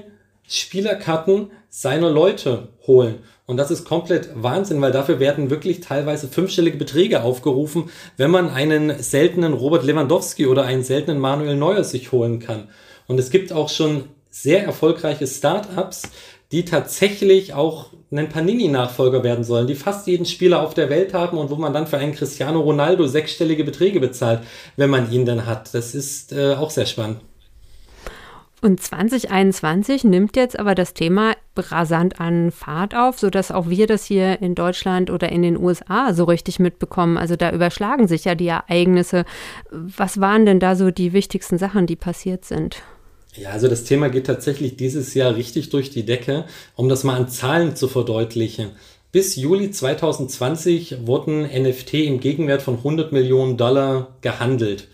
Spielerkarten 0.49 1.51
seiner 1.69 2.11
Leute 2.11 2.69
holen. 2.87 3.17
Und 3.47 3.59
das 3.59 3.71
ist 3.71 3.85
komplett 3.85 4.31
Wahnsinn, 4.35 4.81
weil 4.81 4.91
dafür 4.91 5.21
werden 5.21 5.51
wirklich 5.51 5.81
teilweise 5.81 6.27
fünfstellige 6.27 6.79
Beträge 6.79 7.23
aufgerufen, 7.23 7.91
wenn 8.17 8.31
man 8.33 8.51
einen 8.51 9.01
seltenen 9.01 9.53
Robert 9.53 9.85
Lewandowski 9.85 10.47
oder 10.47 10.65
einen 10.65 10.83
seltenen 10.83 11.21
Manuel 11.21 11.57
Neuer 11.57 11.85
sich 11.85 12.11
holen 12.11 12.41
kann. 12.41 12.69
Und 13.07 13.21
es 13.21 13.31
gibt 13.31 13.53
auch 13.53 13.69
schon 13.69 14.05
sehr 14.31 14.65
erfolgreiche 14.65 15.29
Startups, 15.29 16.11
die 16.51 16.65
tatsächlich 16.65 17.55
auch 17.55 17.91
einen 18.11 18.29
Panini-Nachfolger 18.29 19.23
werden 19.25 19.45
sollen, 19.45 19.67
die 19.67 19.75
fast 19.75 20.07
jeden 20.07 20.27
Spieler 20.27 20.63
auf 20.63 20.75
der 20.75 20.91
Welt 20.91 21.15
haben 21.15 21.39
und 21.39 21.51
wo 21.51 21.57
man 21.57 21.73
dann 21.73 21.87
für 21.87 21.99
einen 21.99 22.15
Cristiano 22.15 22.61
Ronaldo 22.61 23.07
sechsstellige 23.07 23.65
Beträge 23.65 24.01
bezahlt, 24.01 24.41
wenn 24.77 24.91
man 24.91 25.11
ihn 25.13 25.25
dann 25.25 25.47
hat. 25.47 25.73
Das 25.75 25.95
ist 25.95 26.33
äh, 26.33 26.55
auch 26.55 26.71
sehr 26.71 26.87
spannend. 26.87 27.21
Und 28.63 28.83
2021 28.83 30.05
nimmt 30.05 30.35
jetzt 30.35 30.59
aber 30.59 30.75
das 30.75 30.95
Thema 30.95 31.35
rasant 31.57 32.21
an 32.21 32.51
Fahrt 32.51 32.95
auf, 32.95 33.19
sodass 33.19 33.51
auch 33.51 33.69
wir 33.69 33.87
das 33.87 34.05
hier 34.05 34.41
in 34.41 34.55
Deutschland 34.55 35.11
oder 35.11 35.31
in 35.31 35.43
den 35.43 35.59
USA 35.59 36.15
so 36.15 36.25
richtig 36.25 36.59
mitbekommen. 36.59 37.19
Also 37.19 37.37
da 37.37 37.53
überschlagen 37.53 38.09
sich 38.09 38.25
ja 38.25 38.35
die 38.35 38.49
Ereignisse. 38.49 39.25
Was 39.71 40.21
waren 40.21 40.47
denn 40.47 40.61
da 40.61 40.75
so 40.75 40.91
die 40.91 41.13
wichtigsten 41.13 41.59
Sachen, 41.59 41.87
die 41.87 41.97
passiert 41.97 42.45
sind? 42.45 42.83
Ja, 43.35 43.51
also 43.51 43.69
das 43.69 43.85
Thema 43.85 44.09
geht 44.09 44.27
tatsächlich 44.27 44.77
dieses 44.77 45.13
Jahr 45.13 45.37
richtig 45.37 45.69
durch 45.69 45.91
die 45.91 46.07
Decke, 46.07 46.47
um 46.75 46.89
das 46.89 47.05
mal 47.05 47.17
an 47.17 47.29
Zahlen 47.29 47.77
zu 47.77 47.87
verdeutlichen. 47.89 48.71
Bis 49.13 49.37
Juli 49.37 49.71
2020 49.71 51.07
wurden 51.07 51.43
NFT 51.43 51.95
im 51.95 52.21
Gegenwert 52.21 52.63
von 52.63 52.77
100 52.77 53.13
Millionen 53.13 53.57
Dollar 53.57 54.17
gehandelt. 54.23 54.89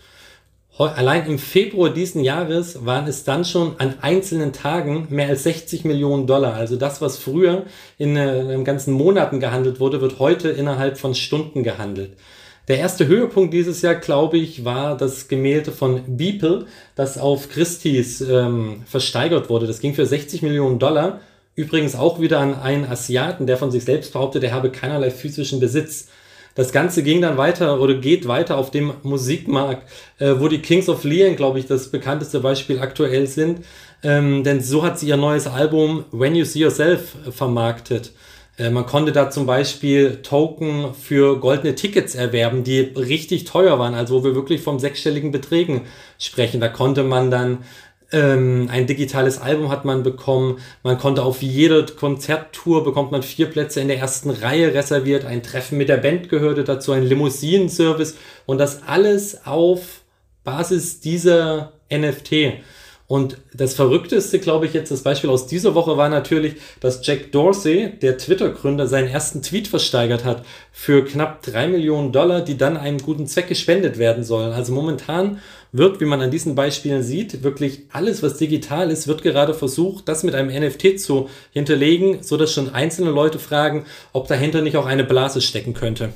Allein 0.77 1.27
im 1.27 1.37
Februar 1.37 1.91
diesen 1.91 2.23
Jahres 2.23 2.83
waren 2.83 3.07
es 3.07 3.23
dann 3.23 3.45
schon 3.45 3.75
an 3.77 3.95
einzelnen 4.01 4.53
Tagen 4.53 5.07
mehr 5.11 5.27
als 5.27 5.43
60 5.43 5.85
Millionen 5.85 6.25
Dollar. 6.25 6.55
Also 6.55 6.77
das, 6.77 6.99
was 6.99 7.19
früher 7.19 7.65
in, 7.99 8.17
äh, 8.17 8.53
in 8.53 8.63
ganzen 8.63 8.93
Monaten 8.93 9.39
gehandelt 9.39 9.79
wurde, 9.79 10.01
wird 10.01 10.17
heute 10.17 10.49
innerhalb 10.49 10.97
von 10.97 11.13
Stunden 11.13 11.61
gehandelt. 11.61 12.17
Der 12.67 12.79
erste 12.79 13.05
Höhepunkt 13.05 13.53
dieses 13.53 13.81
Jahr, 13.81 13.95
glaube 13.95 14.37
ich, 14.37 14.65
war 14.65 14.97
das 14.97 15.27
Gemälde 15.27 15.71
von 15.71 16.01
Beeple, 16.17 16.65
das 16.95 17.17
auf 17.17 17.49
Christie's 17.49 18.21
ähm, 18.21 18.83
versteigert 18.85 19.49
wurde. 19.49 19.67
Das 19.67 19.79
ging 19.79 19.93
für 19.93 20.05
60 20.05 20.41
Millionen 20.41 20.79
Dollar. 20.79 21.19
Übrigens 21.55 21.93
auch 21.93 22.19
wieder 22.19 22.39
an 22.39 22.55
einen 22.55 22.85
Asiaten, 22.85 23.45
der 23.45 23.57
von 23.57 23.69
sich 23.69 23.83
selbst 23.83 24.13
behauptet, 24.13 24.43
er 24.43 24.53
habe 24.53 24.71
keinerlei 24.71 25.11
physischen 25.11 25.59
Besitz. 25.59 26.07
Das 26.55 26.71
Ganze 26.71 27.01
ging 27.03 27.21
dann 27.21 27.37
weiter 27.37 27.79
oder 27.79 27.95
geht 27.95 28.27
weiter 28.27 28.57
auf 28.57 28.69
dem 28.69 28.93
Musikmarkt, 29.03 29.89
äh, 30.19 30.35
wo 30.37 30.47
die 30.47 30.59
Kings 30.59 30.87
of 30.87 31.03
Leon, 31.03 31.35
glaube 31.35 31.59
ich, 31.59 31.65
das 31.65 31.89
bekannteste 31.89 32.39
Beispiel 32.41 32.79
aktuell 32.79 33.27
sind. 33.27 33.65
Ähm, 34.03 34.43
denn 34.43 34.61
so 34.61 34.83
hat 34.83 34.99
sie 34.99 35.07
ihr 35.07 35.17
neues 35.17 35.47
Album 35.47 36.05
When 36.11 36.35
You 36.35 36.45
See 36.45 36.59
Yourself 36.59 37.15
äh, 37.25 37.31
vermarktet. 37.31 38.11
Äh, 38.57 38.69
man 38.69 38.85
konnte 38.85 39.11
da 39.11 39.31
zum 39.31 39.45
Beispiel 39.45 40.21
Token 40.21 40.93
für 40.93 41.39
goldene 41.39 41.73
Tickets 41.73 42.13
erwerben, 42.13 42.63
die 42.63 42.79
richtig 42.79 43.45
teuer 43.45 43.79
waren, 43.79 43.95
also 43.95 44.19
wo 44.19 44.23
wir 44.23 44.35
wirklich 44.35 44.61
vom 44.61 44.77
sechsstelligen 44.77 45.31
Beträgen 45.31 45.81
sprechen. 46.19 46.61
Da 46.61 46.67
konnte 46.67 47.03
man 47.03 47.31
dann 47.31 47.59
ähm, 48.13 48.69
ein 48.71 48.87
digitales 48.87 49.41
Album 49.41 49.69
hat 49.69 49.83
man 49.83 50.03
bekommen. 50.03 50.59
Man 50.83 50.97
konnte 50.97 51.23
auf 51.23 51.41
jede 51.41 51.85
Konzerttour 51.85 52.83
bekommt 52.83 53.11
man 53.11 53.23
vier 53.23 53.47
Plätze 53.47 53.81
in 53.81 53.87
der 53.87 53.97
ersten 53.97 54.29
Reihe 54.29 54.73
reserviert. 54.73 55.25
Ein 55.25 55.43
Treffen 55.43 55.77
mit 55.77 55.89
der 55.89 55.97
Band 55.97 56.29
gehörte 56.29 56.63
dazu, 56.63 56.91
ein 56.91 57.03
Limousinenservice 57.03 58.15
und 58.45 58.59
das 58.59 58.83
alles 58.87 59.45
auf 59.45 60.01
Basis 60.43 60.99
dieser 60.99 61.73
NFT. 61.91 62.61
Und 63.07 63.37
das 63.53 63.75
Verrückteste, 63.75 64.39
glaube 64.39 64.65
ich, 64.65 64.73
jetzt 64.73 64.89
das 64.89 65.03
Beispiel 65.03 65.29
aus 65.29 65.45
dieser 65.45 65.75
Woche 65.75 65.97
war 65.97 66.09
natürlich, 66.09 66.55
dass 66.79 67.05
Jack 67.05 67.31
Dorsey, 67.31 67.91
der 68.01 68.17
Twitter-Gründer, 68.17 68.87
seinen 68.87 69.07
ersten 69.07 69.41
Tweet 69.41 69.67
versteigert 69.67 70.23
hat 70.23 70.45
für 70.71 71.03
knapp 71.03 71.41
drei 71.41 71.67
Millionen 71.67 72.11
Dollar, 72.11 72.41
die 72.41 72.57
dann 72.57 72.77
einem 72.77 72.99
guten 72.99 73.27
Zweck 73.27 73.49
gespendet 73.49 73.97
werden 73.97 74.23
sollen. 74.23 74.53
Also 74.53 74.73
momentan 74.73 75.41
wird, 75.73 75.99
wie 75.99 76.05
man 76.05 76.21
an 76.21 76.31
diesen 76.31 76.55
Beispielen 76.55 77.03
sieht, 77.03 77.43
wirklich 77.43 77.81
alles, 77.91 78.23
was 78.23 78.37
digital 78.37 78.89
ist, 78.91 79.07
wird 79.07 79.23
gerade 79.23 79.53
versucht, 79.53 80.07
das 80.07 80.23
mit 80.23 80.35
einem 80.35 80.47
NFT 80.49 80.99
zu 80.99 81.29
hinterlegen, 81.51 82.21
so 82.21 82.37
dass 82.37 82.53
schon 82.53 82.73
einzelne 82.73 83.09
Leute 83.09 83.39
fragen, 83.39 83.85
ob 84.13 84.27
dahinter 84.27 84.61
nicht 84.61 84.77
auch 84.77 84.85
eine 84.85 85.03
Blase 85.03 85.41
stecken 85.41 85.73
könnte. 85.73 86.13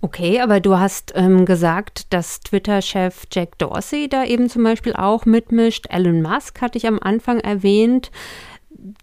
Okay, 0.00 0.40
aber 0.40 0.60
du 0.60 0.78
hast 0.78 1.12
ähm, 1.16 1.44
gesagt, 1.44 2.12
dass 2.12 2.38
Twitter-Chef 2.40 3.24
Jack 3.32 3.58
Dorsey 3.58 4.08
da 4.08 4.24
eben 4.24 4.48
zum 4.48 4.62
Beispiel 4.62 4.92
auch 4.92 5.26
mitmischt. 5.26 5.86
Elon 5.90 6.22
Musk 6.22 6.60
hatte 6.60 6.78
ich 6.78 6.86
am 6.86 7.00
Anfang 7.00 7.40
erwähnt. 7.40 8.12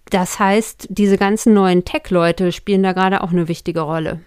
Das 0.09 0.39
heißt, 0.39 0.87
diese 0.89 1.17
ganzen 1.17 1.53
neuen 1.53 1.83
Tech-Leute 1.83 2.53
spielen 2.53 2.81
da 2.81 2.93
gerade 2.93 3.21
auch 3.21 3.31
eine 3.31 3.49
wichtige 3.49 3.81
Rolle. 3.81 4.21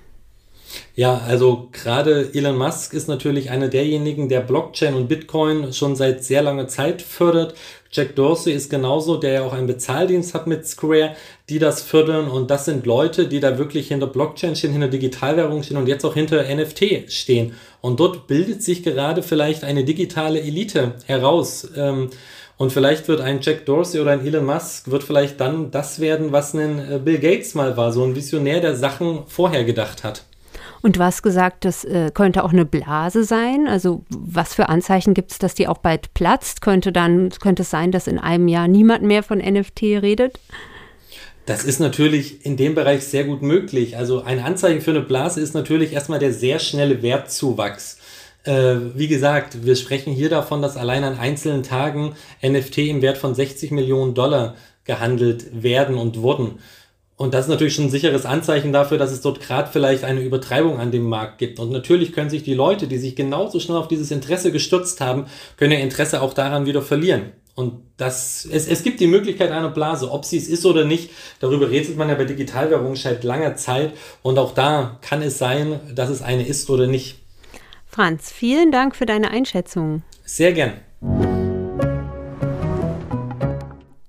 Ja, 0.94 1.18
also 1.26 1.68
gerade 1.72 2.30
Elon 2.34 2.56
Musk 2.58 2.92
ist 2.92 3.08
natürlich 3.08 3.50
einer 3.50 3.68
derjenigen, 3.68 4.28
der 4.28 4.40
Blockchain 4.40 4.94
und 4.94 5.08
Bitcoin 5.08 5.72
schon 5.72 5.96
seit 5.96 6.24
sehr 6.24 6.42
langer 6.42 6.68
Zeit 6.68 7.02
fördert. 7.02 7.54
Jack 7.90 8.16
Dorsey 8.16 8.52
ist 8.52 8.68
genauso, 8.68 9.16
der 9.16 9.32
ja 9.32 9.42
auch 9.44 9.54
einen 9.54 9.66
Bezahldienst 9.66 10.34
hat 10.34 10.46
mit 10.46 10.66
Square, 10.66 11.16
die 11.48 11.58
das 11.58 11.82
fördern. 11.82 12.28
Und 12.28 12.50
das 12.50 12.66
sind 12.66 12.84
Leute, 12.84 13.28
die 13.28 13.40
da 13.40 13.58
wirklich 13.58 13.88
hinter 13.88 14.08
Blockchain 14.08 14.56
stehen, 14.56 14.72
hinter 14.72 14.88
Digitalwährung 14.88 15.62
stehen 15.62 15.78
und 15.78 15.88
jetzt 15.88 16.04
auch 16.04 16.14
hinter 16.14 16.42
NFT 16.42 17.10
stehen. 17.10 17.54
Und 17.80 18.00
dort 18.00 18.26
bildet 18.26 18.62
sich 18.62 18.82
gerade 18.82 19.22
vielleicht 19.22 19.64
eine 19.64 19.84
digitale 19.84 20.40
Elite 20.40 20.94
heraus. 21.06 21.68
Ähm, 21.76 22.10
und 22.58 22.72
vielleicht 22.72 23.06
wird 23.06 23.20
ein 23.20 23.38
Jack 23.40 23.66
Dorsey 23.66 24.00
oder 24.00 24.10
ein 24.10 24.26
Elon 24.26 24.44
Musk 24.44 24.90
wird 24.90 25.04
vielleicht 25.04 25.40
dann 25.40 25.70
das 25.70 26.00
werden, 26.00 26.32
was 26.32 26.54
ein 26.54 26.78
äh, 26.78 26.98
Bill 26.98 27.18
Gates 27.18 27.54
mal 27.54 27.76
war, 27.76 27.92
so 27.92 28.02
ein 28.02 28.16
Visionär, 28.16 28.60
der 28.60 28.74
Sachen 28.74 29.20
vorher 29.28 29.64
gedacht 29.64 30.02
hat. 30.02 30.24
Und 30.82 30.96
du 30.96 31.00
hast 31.00 31.22
gesagt, 31.22 31.64
das 31.64 31.84
äh, 31.84 32.10
könnte 32.12 32.44
auch 32.44 32.52
eine 32.52 32.64
Blase 32.64 33.24
sein. 33.24 33.66
Also 33.66 34.04
was 34.10 34.54
für 34.54 34.68
Anzeichen 34.68 35.14
gibt 35.14 35.32
es, 35.32 35.38
dass 35.38 35.54
die 35.54 35.68
auch 35.68 35.78
bald 35.78 36.14
platzt? 36.14 36.60
Könnte 36.60 36.92
dann 36.92 37.30
könnte 37.40 37.62
es 37.62 37.70
sein, 37.70 37.90
dass 37.90 38.06
in 38.06 38.18
einem 38.18 38.48
Jahr 38.48 38.68
niemand 38.68 39.02
mehr 39.02 39.22
von 39.22 39.38
NFT 39.38 39.82
redet? 39.82 40.38
Das 41.46 41.64
ist 41.64 41.80
natürlich 41.80 42.44
in 42.44 42.58
dem 42.58 42.74
Bereich 42.74 43.04
sehr 43.04 43.24
gut 43.24 43.40
möglich. 43.40 43.96
Also 43.96 44.22
ein 44.22 44.38
Anzeichen 44.38 44.82
für 44.82 44.90
eine 44.90 45.00
Blase 45.00 45.40
ist 45.40 45.54
natürlich 45.54 45.92
erstmal 45.92 46.18
der 46.18 46.32
sehr 46.32 46.58
schnelle 46.58 47.02
Wertzuwachs. 47.02 47.98
Äh, 48.44 48.76
wie 48.94 49.08
gesagt, 49.08 49.64
wir 49.64 49.74
sprechen 49.74 50.12
hier 50.12 50.28
davon, 50.28 50.62
dass 50.62 50.76
allein 50.76 51.04
an 51.04 51.18
einzelnen 51.18 51.62
Tagen 51.62 52.14
NFT 52.42 52.78
im 52.78 53.02
Wert 53.02 53.18
von 53.18 53.34
60 53.34 53.70
Millionen 53.70 54.14
Dollar 54.14 54.56
gehandelt 54.84 55.62
werden 55.62 55.96
und 55.96 56.20
wurden. 56.22 56.58
Und 57.18 57.34
das 57.34 57.46
ist 57.46 57.48
natürlich 57.48 57.74
schon 57.74 57.86
ein 57.86 57.90
sicheres 57.90 58.24
Anzeichen 58.24 58.72
dafür, 58.72 58.96
dass 58.96 59.10
es 59.10 59.20
dort 59.20 59.40
gerade 59.40 59.68
vielleicht 59.72 60.04
eine 60.04 60.20
Übertreibung 60.20 60.78
an 60.78 60.92
dem 60.92 61.02
Markt 61.02 61.38
gibt. 61.38 61.58
Und 61.58 61.72
natürlich 61.72 62.12
können 62.12 62.30
sich 62.30 62.44
die 62.44 62.54
Leute, 62.54 62.86
die 62.86 62.96
sich 62.96 63.16
genauso 63.16 63.58
schnell 63.58 63.76
auf 63.76 63.88
dieses 63.88 64.12
Interesse 64.12 64.52
gestürzt 64.52 65.00
haben, 65.00 65.26
können 65.56 65.72
ihr 65.72 65.80
Interesse 65.80 66.22
auch 66.22 66.32
daran 66.32 66.64
wieder 66.64 66.80
verlieren. 66.80 67.32
Und 67.56 67.82
das, 67.96 68.48
es, 68.48 68.68
es 68.68 68.84
gibt 68.84 69.00
die 69.00 69.08
Möglichkeit 69.08 69.50
einer 69.50 69.68
Blase, 69.68 70.12
ob 70.12 70.24
sie 70.24 70.38
es 70.38 70.46
ist 70.46 70.64
oder 70.64 70.84
nicht. 70.84 71.10
Darüber 71.40 71.68
rätselt 71.68 71.98
man 71.98 72.08
ja 72.08 72.14
bei 72.14 72.24
Digitalwährungen 72.24 72.94
seit 72.94 73.24
langer 73.24 73.56
Zeit. 73.56 73.94
Und 74.22 74.38
auch 74.38 74.54
da 74.54 74.98
kann 75.00 75.20
es 75.20 75.38
sein, 75.38 75.80
dass 75.92 76.10
es 76.10 76.22
eine 76.22 76.46
ist 76.46 76.70
oder 76.70 76.86
nicht. 76.86 77.18
Franz, 77.88 78.30
vielen 78.30 78.70
Dank 78.70 78.94
für 78.94 79.06
deine 79.06 79.32
Einschätzung. 79.32 80.04
Sehr 80.24 80.52
gern. 80.52 80.74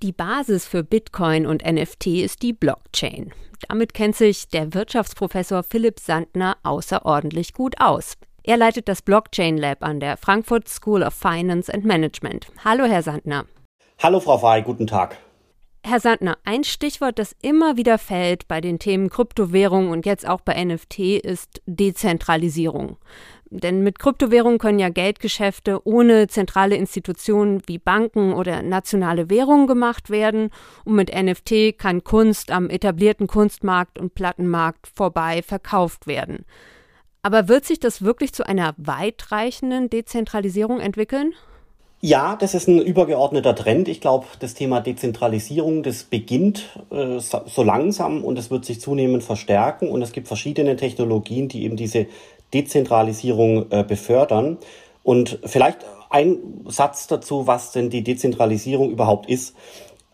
Die 0.10 0.14
Basis 0.14 0.66
für 0.66 0.84
Bitcoin 0.84 1.46
und 1.46 1.64
NFT 1.64 2.08
ist 2.08 2.42
die 2.42 2.52
Blockchain. 2.52 3.32
Damit 3.68 3.94
kennt 3.94 4.16
sich 4.16 4.48
der 4.48 4.74
Wirtschaftsprofessor 4.74 5.62
Philipp 5.62 6.00
Sandner 6.00 6.58
außerordentlich 6.64 7.54
gut 7.54 7.76
aus. 7.80 8.18
Er 8.42 8.58
leitet 8.58 8.88
das 8.88 9.04
Blockchain 9.04 9.56
Lab 9.56 9.84
an 9.84 10.00
der 10.00 10.18
Frankfurt 10.18 10.68
School 10.68 11.04
of 11.04 11.14
Finance 11.14 11.72
and 11.72 11.86
Management. 11.86 12.48
Hallo, 12.66 12.86
Herr 12.86 13.04
Sandner. 13.04 13.46
Hallo, 14.02 14.20
Frau 14.20 14.40
Fay, 14.40 14.64
guten 14.64 14.88
Tag. 14.88 15.16
Herr 15.86 16.00
Sandner, 16.00 16.40
ein 16.44 16.64
Stichwort, 16.64 17.20
das 17.20 17.36
immer 17.44 17.78
wieder 17.78 18.00
fällt 18.00 18.48
bei 18.48 18.62
den 18.62 18.80
Themen 18.80 19.12
Kryptowährung 19.12 19.92
und 19.92 20.08
jetzt 20.08 20.28
auch 20.28 20.42
bei 20.42 20.64
NFT, 20.64 21.00
ist 21.24 21.62
Dezentralisierung. 21.68 22.98
Denn 23.52 23.84
mit 23.84 23.98
Kryptowährungen 23.98 24.60
können 24.60 24.80
ja 24.80 24.90
Geldgeschäfte 24.90 25.86
ohne 25.86 26.28
zentrale 26.28 26.76
Institutionen 26.76 27.62
wie 27.66 27.80
Banken 27.80 28.34
oder 28.34 28.62
nationale 28.62 29.30
Währungen 29.30 29.66
gemacht 29.66 30.10
werden. 30.10 30.52
Und 30.86 30.96
mit 30.96 31.14
NFT 31.14 31.78
kann 31.78 32.04
Kunst 32.04 32.52
am 32.52 32.70
etablierten 32.70 33.28
Kunstmarkt 33.28 33.98
und 33.98 34.14
Plattenmarkt 34.14 34.88
vorbei 34.88 35.42
verkauft 35.42 36.06
werden. 36.06 36.46
Aber 37.22 37.48
wird 37.48 37.66
sich 37.66 37.80
das 37.80 38.02
wirklich 38.02 38.34
zu 38.34 38.46
einer 38.48 38.76
weitreichenden 38.78 39.90
Dezentralisierung 39.90 40.80
entwickeln? 40.80 41.34
Ja, 42.02 42.38
das 42.38 42.54
ist 42.54 42.70
ein 42.70 42.80
übergeordneter 42.80 43.56
Trend. 43.56 43.90
Ich 43.90 44.00
glaube, 44.00 44.26
das 44.40 44.54
Thema 44.54 44.80
Dezentralisierung, 44.80 45.84
das 45.84 46.06
beginnt 46.06 46.80
äh, 46.92 47.20
so 47.20 47.64
langsam 47.64 48.24
und 48.24 48.40
es 48.40 48.50
wird 48.50 48.64
sich 48.64 48.80
zunehmend 48.80 49.22
verstärken. 49.22 49.90
Und 49.90 50.02
es 50.02 50.14
gibt 50.14 50.30
verschiedene 50.30 50.78
Technologien, 50.78 51.50
die 51.50 51.64
eben 51.66 51.76
diese 51.76 52.08
Dezentralisierung 52.54 53.72
äh, 53.72 53.84
befördern. 53.84 54.58
Und 55.04 55.40
vielleicht 55.46 55.86
ein 56.10 56.38
Satz 56.68 57.08
dazu, 57.08 57.48
was 57.48 57.72
denn 57.72 57.90
die 57.90 58.04
Dezentralisierung 58.04 58.92
überhaupt 58.92 59.30
ist. 59.30 59.56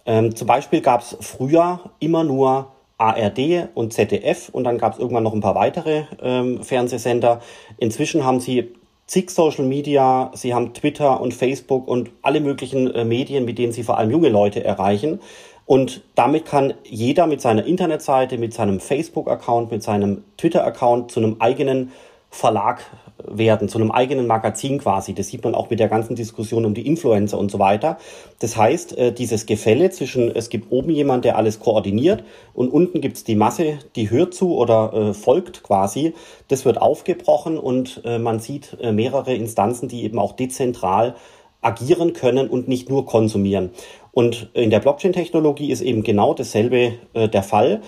Ähm, 0.06 0.36
zum 0.36 0.48
Beispiel 0.48 0.82
gab 0.82 1.02
es 1.02 1.18
früher 1.22 1.80
immer 2.00 2.24
nur 2.24 2.72
ARD 2.98 3.70
und 3.74 3.94
ZDF 3.94 4.50
und 4.50 4.64
dann 4.64 4.78
gab 4.78 4.94
es 4.94 5.00
irgendwann 5.00 5.24
noch 5.24 5.34
ein 5.34 5.42
paar 5.42 5.56
weitere 5.56 6.04
ähm, 6.22 6.64
Fernsehsender. 6.64 7.42
Inzwischen 7.78 8.24
haben 8.24 8.40
sie 8.40 8.74
zig 9.08 9.30
Social 9.30 9.66
Media, 9.66 10.32
sie 10.34 10.54
haben 10.54 10.74
Twitter 10.74 11.20
und 11.20 11.34
Facebook 11.34 11.88
und 11.88 12.12
alle 12.22 12.40
möglichen 12.40 12.94
äh, 12.94 13.06
Medien, 13.06 13.46
mit 13.46 13.58
denen 13.58 13.74
sie 13.74 13.84
vor 13.84 13.98
allem 13.98 14.12
junge 14.12 14.30
Leute 14.30 14.64
erreichen. 14.64 15.20
Und 15.66 16.04
damit 16.14 16.46
kann 16.46 16.76
jeder 16.84 17.26
mit 17.26 17.42
seiner 17.42 17.66
Internetseite, 17.66 18.38
mit 18.38 18.54
seinem 18.54 18.80
Facebook-Account, 18.80 19.72
mit 19.72 19.82
seinem 19.82 20.24
Twitter-Account 20.38 21.12
zu 21.12 21.20
einem 21.20 21.38
eigenen 21.40 21.92
Verlag 22.36 22.82
werden, 23.28 23.70
zu 23.70 23.78
einem 23.78 23.92
eigenen 23.92 24.28
Magazin 24.28 24.78
quasi. 24.78 25.14
Das 25.14 25.30
sieht 25.30 25.44
man 25.44 25.56
auch 25.56 25.70
mit 25.70 25.80
der 25.80 25.88
ganzen 25.88 26.16
Diskussion 26.16 26.66
um 26.66 26.74
die 26.74 26.86
Influencer 26.86 27.40
und 27.40 27.50
so 27.50 27.60
weiter. 27.60 27.98
Das 28.40 28.58
heißt, 28.58 28.98
äh, 28.98 29.14
dieses 29.14 29.46
Gefälle 29.46 29.90
zwischen, 29.90 30.36
es 30.36 30.50
gibt 30.50 30.72
oben 30.72 30.92
jemand, 30.92 31.24
der 31.24 31.38
alles 31.38 31.60
koordiniert 31.60 32.24
und 32.54 32.70
unten 32.70 33.00
gibt's 33.00 33.24
die 33.24 33.36
Masse, 33.36 33.80
die 33.96 34.10
hört 34.10 34.34
zu 34.34 34.56
oder 34.56 34.94
äh, 34.94 35.14
folgt 35.14 35.64
quasi. 35.64 36.14
Das 36.50 36.66
wird 36.66 36.82
aufgebrochen 36.82 37.58
und 37.58 38.02
äh, 38.04 38.20
man 38.20 38.40
sieht 38.40 38.78
mehrere 38.82 39.34
Instanzen, 39.34 39.88
die 39.88 40.04
eben 40.04 40.20
auch 40.20 40.34
dezentral 40.34 41.16
agieren 41.62 42.14
können 42.14 42.50
und 42.50 42.68
nicht 42.68 42.90
nur 42.90 43.06
konsumieren. 43.06 43.72
Und 44.12 44.50
in 44.54 44.70
der 44.70 44.80
Blockchain-Technologie 44.80 45.72
ist 45.72 45.82
eben 45.82 46.04
genau 46.04 46.34
dasselbe 46.34 46.94
der 47.14 47.44
Fall. 47.44 47.82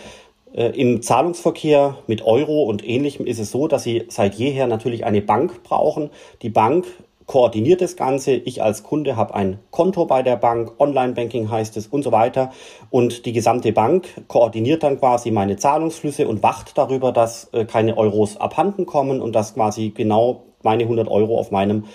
Äh, 0.54 0.70
Im 0.80 1.02
Zahlungsverkehr 1.02 1.98
mit 2.08 2.24
Euro 2.26 2.64
und 2.64 2.88
ähnlichem 2.88 3.26
ist 3.26 3.40
es 3.40 3.52
so, 3.52 3.68
dass 3.68 3.84
Sie 3.84 4.06
seit 4.10 4.36
jeher 4.36 4.68
natürlich 4.68 5.06
eine 5.06 5.22
Bank 5.22 5.64
brauchen. 5.64 6.10
Die 6.42 6.50
Bank 6.50 6.86
koordiniert 7.28 7.82
das 7.82 7.96
Ganze. 7.96 8.32
Ich 8.32 8.64
als 8.64 8.84
Kunde 8.84 9.16
habe 9.16 9.36
ein 9.36 9.60
Konto 9.70 10.06
bei 10.06 10.24
der 10.24 10.38
Bank, 10.38 10.72
Online-Banking 10.80 11.52
heißt 11.52 11.78
es 11.78 11.88
und 11.88 12.02
so 12.04 12.12
weiter. 12.12 12.52
Und 12.90 13.26
die 13.26 13.34
gesamte 13.34 13.74
Bank 13.74 14.08
koordiniert 14.28 14.82
dann 14.82 14.98
quasi 14.98 15.30
meine 15.30 15.58
Zahlungsflüsse 15.58 16.28
und 16.28 16.42
wacht 16.42 16.78
darüber, 16.78 17.12
dass 17.12 17.50
äh, 17.54 17.66
keine 17.66 17.98
Euros 17.98 18.38
abhanden 18.38 18.86
kommen 18.86 19.22
und 19.22 19.36
dass 19.36 19.54
quasi 19.54 19.90
genau 19.90 20.44
meine 20.64 20.84
100 20.84 21.08
Euro 21.10 21.38
auf 21.38 21.52
meinem 21.52 21.86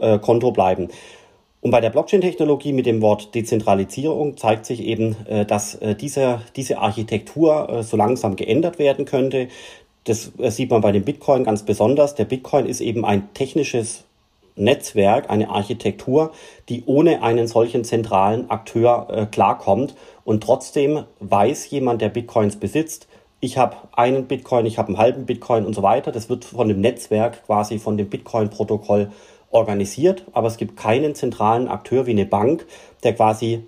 äh, 0.00 0.18
Konto 0.18 0.50
bleiben. 0.50 0.88
Und 1.62 1.70
bei 1.72 1.80
der 1.80 1.90
Blockchain-Technologie 1.90 2.72
mit 2.72 2.86
dem 2.86 3.02
Wort 3.02 3.34
Dezentralisierung 3.34 4.36
zeigt 4.36 4.64
sich 4.64 4.82
eben, 4.82 5.14
äh, 5.26 5.44
dass 5.44 5.74
äh, 5.76 5.94
diese, 5.94 6.40
diese 6.56 6.78
Architektur 6.78 7.68
äh, 7.68 7.82
so 7.82 7.96
langsam 7.96 8.36
geändert 8.36 8.78
werden 8.78 9.04
könnte. 9.04 9.48
Das 10.04 10.32
sieht 10.38 10.70
man 10.70 10.80
bei 10.80 10.92
dem 10.92 11.04
Bitcoin 11.04 11.44
ganz 11.44 11.62
besonders. 11.64 12.14
Der 12.14 12.24
Bitcoin 12.24 12.64
ist 12.64 12.80
eben 12.80 13.04
ein 13.04 13.32
technisches 13.34 14.04
Netzwerk, 14.56 15.28
eine 15.28 15.50
Architektur, 15.50 16.32
die 16.70 16.84
ohne 16.86 17.22
einen 17.22 17.46
solchen 17.46 17.84
zentralen 17.84 18.48
Akteur 18.50 19.28
klarkommt. 19.30 19.94
Und 20.24 20.42
trotzdem 20.42 21.04
weiß 21.20 21.70
jemand, 21.70 22.00
der 22.00 22.08
Bitcoins 22.08 22.56
besitzt, 22.56 23.08
ich 23.40 23.58
habe 23.58 23.76
einen 23.92 24.26
Bitcoin, 24.26 24.64
ich 24.64 24.78
habe 24.78 24.88
einen 24.88 24.98
halben 24.98 25.26
Bitcoin 25.26 25.66
und 25.66 25.74
so 25.74 25.82
weiter. 25.82 26.12
Das 26.12 26.30
wird 26.30 26.46
von 26.46 26.68
dem 26.68 26.80
Netzwerk 26.80 27.44
quasi 27.44 27.78
von 27.78 27.98
dem 27.98 28.08
Bitcoin-Protokoll 28.08 29.10
organisiert, 29.50 30.24
aber 30.32 30.48
es 30.48 30.56
gibt 30.56 30.76
keinen 30.76 31.14
zentralen 31.14 31.68
Akteur 31.68 32.06
wie 32.06 32.12
eine 32.12 32.26
Bank, 32.26 32.66
der 33.02 33.14
quasi 33.14 33.64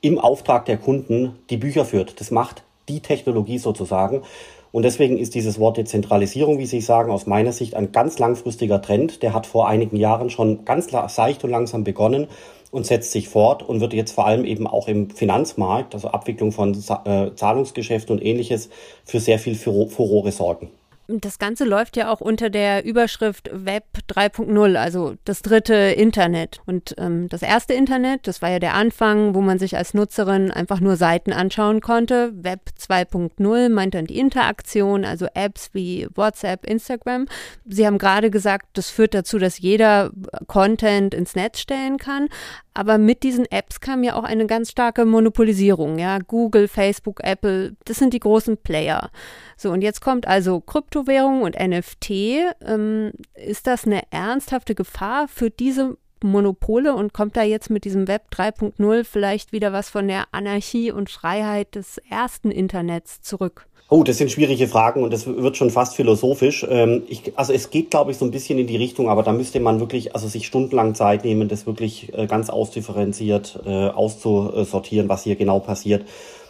im 0.00 0.18
Auftrag 0.18 0.66
der 0.66 0.76
Kunden 0.76 1.36
die 1.50 1.56
Bücher 1.56 1.84
führt. 1.84 2.20
Das 2.20 2.30
macht 2.30 2.62
die 2.88 3.00
Technologie 3.00 3.58
sozusagen. 3.58 4.22
Und 4.72 4.82
deswegen 4.82 5.16
ist 5.18 5.34
dieses 5.34 5.58
Wort 5.58 5.78
Dezentralisierung, 5.78 6.58
wie 6.58 6.66
Sie 6.66 6.80
sagen, 6.80 7.10
aus 7.10 7.26
meiner 7.26 7.52
Sicht 7.52 7.74
ein 7.74 7.92
ganz 7.92 8.18
langfristiger 8.18 8.82
Trend. 8.82 9.22
Der 9.22 9.32
hat 9.32 9.46
vor 9.46 9.68
einigen 9.68 9.96
Jahren 9.96 10.28
schon 10.28 10.64
ganz 10.64 10.88
seicht 11.08 11.44
und 11.44 11.50
langsam 11.50 11.82
begonnen. 11.82 12.28
und 12.72 12.84
setzt 12.84 13.12
sich 13.12 13.28
fort 13.28 13.62
und 13.62 13.80
wird 13.80 13.94
jetzt 13.94 14.12
vor 14.12 14.26
allem 14.26 14.44
eben 14.44 14.66
auch 14.66 14.88
im 14.88 15.08
Finanzmarkt, 15.08 15.94
also 15.94 16.08
Abwicklung 16.08 16.52
von 16.52 16.72
äh, 17.04 17.30
Zahlungsgeschäften 17.34 18.12
und 18.14 18.22
ähnliches, 18.22 18.68
für 19.04 19.20
sehr 19.20 19.38
viel 19.38 19.54
Furore 19.54 20.32
sorgen. 20.32 20.68
Das 21.08 21.38
Ganze 21.38 21.64
läuft 21.64 21.96
ja 21.96 22.10
auch 22.10 22.20
unter 22.20 22.50
der 22.50 22.84
Überschrift 22.84 23.48
Web 23.52 23.84
3.0, 24.08 24.74
also 24.76 25.14
das 25.24 25.40
dritte 25.40 25.74
Internet. 25.74 26.60
Und 26.66 26.94
ähm, 26.98 27.28
das 27.28 27.42
erste 27.42 27.74
Internet, 27.74 28.26
das 28.26 28.42
war 28.42 28.50
ja 28.50 28.58
der 28.58 28.74
Anfang, 28.74 29.34
wo 29.34 29.40
man 29.40 29.58
sich 29.58 29.76
als 29.76 29.94
Nutzerin 29.94 30.50
einfach 30.50 30.80
nur 30.80 30.96
Seiten 30.96 31.32
anschauen 31.32 31.80
konnte. 31.80 32.32
Web 32.34 32.70
2.0 32.78 33.68
meint 33.68 33.94
dann 33.94 34.06
die 34.06 34.18
Interaktion, 34.18 35.04
also 35.04 35.26
Apps 35.34 35.70
wie 35.72 36.08
WhatsApp, 36.14 36.66
Instagram. 36.66 37.26
Sie 37.64 37.86
haben 37.86 37.98
gerade 37.98 38.30
gesagt, 38.30 38.66
das 38.72 38.90
führt 38.90 39.14
dazu, 39.14 39.38
dass 39.38 39.58
jeder 39.58 40.10
Content 40.48 41.14
ins 41.14 41.36
Netz 41.36 41.60
stellen 41.60 41.98
kann. 41.98 42.28
Aber 42.76 42.98
mit 42.98 43.22
diesen 43.22 43.50
Apps 43.50 43.80
kam 43.80 44.02
ja 44.02 44.16
auch 44.16 44.24
eine 44.24 44.46
ganz 44.46 44.70
starke 44.70 45.06
Monopolisierung. 45.06 45.98
Ja, 45.98 46.18
Google, 46.18 46.68
Facebook, 46.68 47.24
Apple, 47.24 47.74
das 47.86 47.96
sind 47.96 48.12
die 48.12 48.20
großen 48.20 48.58
Player. 48.58 49.10
So, 49.56 49.70
und 49.70 49.80
jetzt 49.80 50.02
kommt 50.02 50.28
also 50.28 50.60
Kryptowährung 50.60 51.40
und 51.40 51.58
NFT. 51.58 52.10
Ähm, 52.60 53.12
ist 53.34 53.66
das 53.66 53.86
eine 53.86 54.02
ernsthafte 54.10 54.74
Gefahr 54.74 55.26
für 55.26 55.48
diese 55.48 55.96
Monopole 56.22 56.94
und 56.94 57.14
kommt 57.14 57.38
da 57.38 57.42
jetzt 57.42 57.70
mit 57.70 57.86
diesem 57.86 58.08
Web 58.08 58.26
3.0 58.30 59.04
vielleicht 59.04 59.52
wieder 59.52 59.72
was 59.72 59.88
von 59.88 60.06
der 60.06 60.24
Anarchie 60.32 60.92
und 60.92 61.08
Freiheit 61.08 61.76
des 61.76 61.96
ersten 62.10 62.50
Internets 62.50 63.22
zurück? 63.22 63.68
Oh, 63.88 64.02
das 64.02 64.18
sind 64.18 64.32
schwierige 64.32 64.66
Fragen 64.66 65.04
und 65.04 65.12
das 65.12 65.28
wird 65.28 65.56
schon 65.56 65.70
fast 65.70 65.94
philosophisch. 65.94 66.66
Ähm, 66.68 67.04
ich, 67.06 67.32
also 67.36 67.52
es 67.52 67.70
geht, 67.70 67.92
glaube 67.92 68.10
ich, 68.10 68.16
so 68.16 68.24
ein 68.24 68.32
bisschen 68.32 68.58
in 68.58 68.66
die 68.66 68.76
Richtung, 68.76 69.08
aber 69.08 69.22
da 69.22 69.32
müsste 69.32 69.60
man 69.60 69.78
wirklich, 69.78 70.12
also 70.12 70.26
sich 70.26 70.48
stundenlang 70.48 70.96
Zeit 70.96 71.24
nehmen, 71.24 71.46
das 71.46 71.66
wirklich 71.66 72.12
äh, 72.12 72.26
ganz 72.26 72.50
ausdifferenziert 72.50 73.60
äh, 73.64 73.88
auszusortieren, 73.88 75.08
was 75.08 75.22
hier 75.22 75.36
genau 75.36 75.60
passiert. 75.60 76.04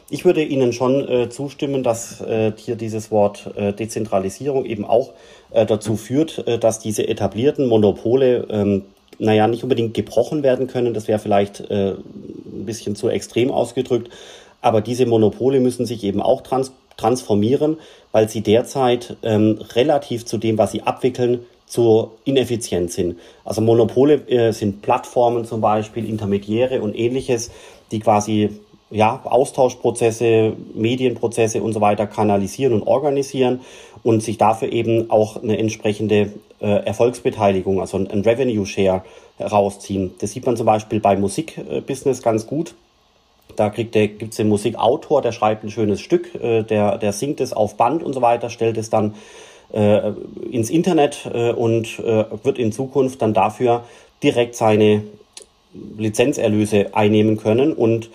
Ich 0.09 0.25
würde 0.25 0.43
Ihnen 0.43 0.73
schon 0.73 1.07
äh, 1.07 1.29
zustimmen, 1.29 1.83
dass 1.83 2.23
äh, 2.23 2.53
hier 2.57 2.77
dieses 2.77 3.11
Wort 3.11 3.51
äh, 3.55 3.75
Dezentralisierung 3.75 4.65
eben 4.65 4.87
auch 4.87 5.13
äh, 5.51 5.67
dazu 5.67 5.97
führt, 5.97 6.47
äh, 6.47 6.59
dass 6.59 6.79
diese 6.79 7.07
etablierten 7.07 7.67
Monopole, 7.67 8.47
ähm, 8.49 8.85
naja, 9.19 9.47
nicht 9.47 9.63
unbedingt 9.63 9.93
gebrochen 9.93 10.43
werden 10.43 10.69
können. 10.69 10.95
Das 10.95 11.07
wäre 11.07 11.19
vielleicht 11.19 11.61
äh, 11.71 11.91
ein 11.91 12.65
bisschen 12.65 12.97
zu 12.97 13.11
extrem 13.11 13.51
ausgedrückt. 13.51 14.09
Aber 14.63 14.81
diese 14.81 15.05
Monopole 15.05 15.61
müssen 15.61 15.85
sich 15.85 16.03
eben 16.03 16.23
auch 16.23 16.41
trans 16.41 16.73
transformieren, 16.97 17.79
weil 18.13 18.29
sie 18.29 18.41
derzeit 18.41 19.17
ähm, 19.23 19.61
relativ 19.75 20.25
zu 20.25 20.39
dem, 20.39 20.59
was 20.59 20.73
sie 20.73 20.83
abwickeln, 20.83 21.45
zu 21.67 22.13
ineffizient 22.25 22.93
sind. 22.93 23.19
Also 23.45 23.61
Monopole 23.61 24.15
äh, 24.29 24.53
sind 24.53 24.83
Plattformen 24.83 25.45
zum 25.45 25.61
Beispiel, 25.61 26.09
Intermediäre 26.09 26.81
und 26.81 26.97
ähnliches, 26.97 27.51
die 27.91 27.99
quasi 27.99 28.51
ja, 28.91 29.21
Austauschprozesse, 29.25 30.53
Medienprozesse 30.75 31.63
und 31.63 31.73
so 31.73 31.81
weiter 31.81 32.07
kanalisieren 32.07 32.73
und 32.73 32.83
organisieren 32.83 33.61
und 34.05 34.23
sich 34.23 34.39
dafür 34.39 34.73
eben 34.73 35.11
auch 35.11 35.43
eine 35.43 35.59
entsprechende 35.59 36.33
äh, 36.61 36.85
Erfolgsbeteiligung, 36.87 37.81
also 37.81 37.97
ein, 37.97 38.09
ein 38.09 38.21
Revenue 38.21 38.65
Share 38.65 39.03
herausziehen. 39.39 40.15
Das 40.21 40.31
sieht 40.31 40.47
man 40.47 40.57
zum 40.57 40.67
Beispiel 40.67 41.01
beim 41.01 41.21
Musikbusiness 41.21 42.23
ganz 42.23 42.47
gut. 42.47 42.75
Da 43.57 43.71
der, 43.71 44.09
gibt's 44.09 44.37
den 44.37 44.49
Musikautor, 44.49 45.23
der 45.23 45.33
schreibt 45.33 45.65
ein 45.65 45.71
schönes 45.71 46.01
Stück, 46.01 46.35
äh, 46.35 46.63
der, 46.63 46.99
der 46.99 47.13
singt 47.13 47.41
es 47.41 47.53
auf 47.53 47.77
Band 47.77 48.03
und 48.03 48.13
so 48.13 48.23
weiter, 48.23 48.51
stellt 48.51 48.77
es 48.77 48.91
dann 48.91 49.15
äh, 49.73 50.13
ins 50.51 50.71
Internet 50.71 51.29
äh, 51.33 51.53
und 51.53 51.99
äh, 51.99 52.25
wird 52.43 52.59
in 52.59 52.73
Zukunft 52.73 53.23
dann 53.23 53.35
dafür 53.35 53.85
direkt 54.23 54.55
seine 54.55 55.03
Lizenzerlöse 55.99 56.95
einnehmen 56.95 57.37
können. 57.37 57.73
Und 57.73 58.11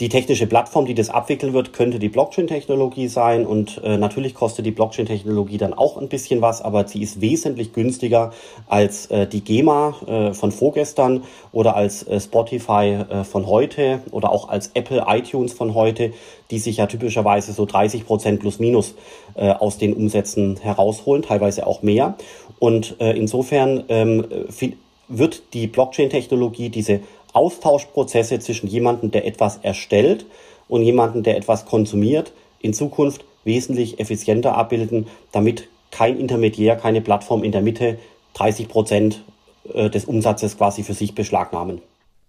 die 0.00 0.08
technische 0.08 0.48
Plattform, 0.48 0.86
die 0.86 0.94
das 0.94 1.08
abwickeln 1.08 1.52
wird, 1.52 1.72
könnte 1.72 2.00
die 2.00 2.08
Blockchain-Technologie 2.08 3.06
sein. 3.06 3.46
Und 3.46 3.80
äh, 3.84 3.96
natürlich 3.96 4.34
kostet 4.34 4.66
die 4.66 4.72
Blockchain-Technologie 4.72 5.56
dann 5.56 5.72
auch 5.72 5.96
ein 5.96 6.08
bisschen 6.08 6.42
was, 6.42 6.62
aber 6.62 6.88
sie 6.88 7.00
ist 7.00 7.20
wesentlich 7.20 7.72
günstiger 7.72 8.32
als 8.66 9.06
äh, 9.06 9.28
die 9.28 9.42
GEMA 9.42 9.94
äh, 10.06 10.34
von 10.34 10.50
vorgestern 10.50 11.22
oder 11.52 11.76
als 11.76 12.02
äh, 12.02 12.18
Spotify 12.18 13.04
äh, 13.08 13.24
von 13.24 13.46
heute 13.46 14.00
oder 14.10 14.32
auch 14.32 14.48
als 14.48 14.72
Apple 14.74 15.04
iTunes 15.06 15.52
von 15.52 15.74
heute, 15.74 16.12
die 16.50 16.58
sich 16.58 16.78
ja 16.78 16.86
typischerweise 16.86 17.52
so 17.52 17.64
30 17.64 18.04
Prozent 18.04 18.40
plus 18.40 18.58
minus 18.58 18.96
äh, 19.36 19.50
aus 19.50 19.78
den 19.78 19.94
Umsätzen 19.94 20.56
herausholen, 20.56 21.22
teilweise 21.22 21.68
auch 21.68 21.82
mehr. 21.82 22.16
Und 22.58 22.96
äh, 22.98 23.16
insofern 23.16 23.84
ähm, 23.88 24.26
wird 25.06 25.54
die 25.54 25.68
Blockchain-Technologie 25.68 26.70
diese 26.70 27.00
Austauschprozesse 27.34 28.38
zwischen 28.38 28.66
jemandem, 28.66 29.10
der 29.10 29.26
etwas 29.26 29.58
erstellt 29.58 30.24
und 30.68 30.82
jemandem, 30.82 31.22
der 31.22 31.36
etwas 31.36 31.66
konsumiert, 31.66 32.32
in 32.60 32.72
Zukunft 32.72 33.24
wesentlich 33.44 34.00
effizienter 34.00 34.56
abbilden, 34.56 35.06
damit 35.32 35.68
kein 35.90 36.18
Intermediär, 36.18 36.76
keine 36.76 37.00
Plattform 37.02 37.44
in 37.44 37.52
der 37.52 37.60
Mitte 37.60 37.98
30 38.34 38.68
Prozent 38.68 39.22
äh, 39.72 39.90
des 39.90 40.06
Umsatzes 40.06 40.56
quasi 40.56 40.82
für 40.82 40.94
sich 40.94 41.14
beschlagnahmen. 41.14 41.82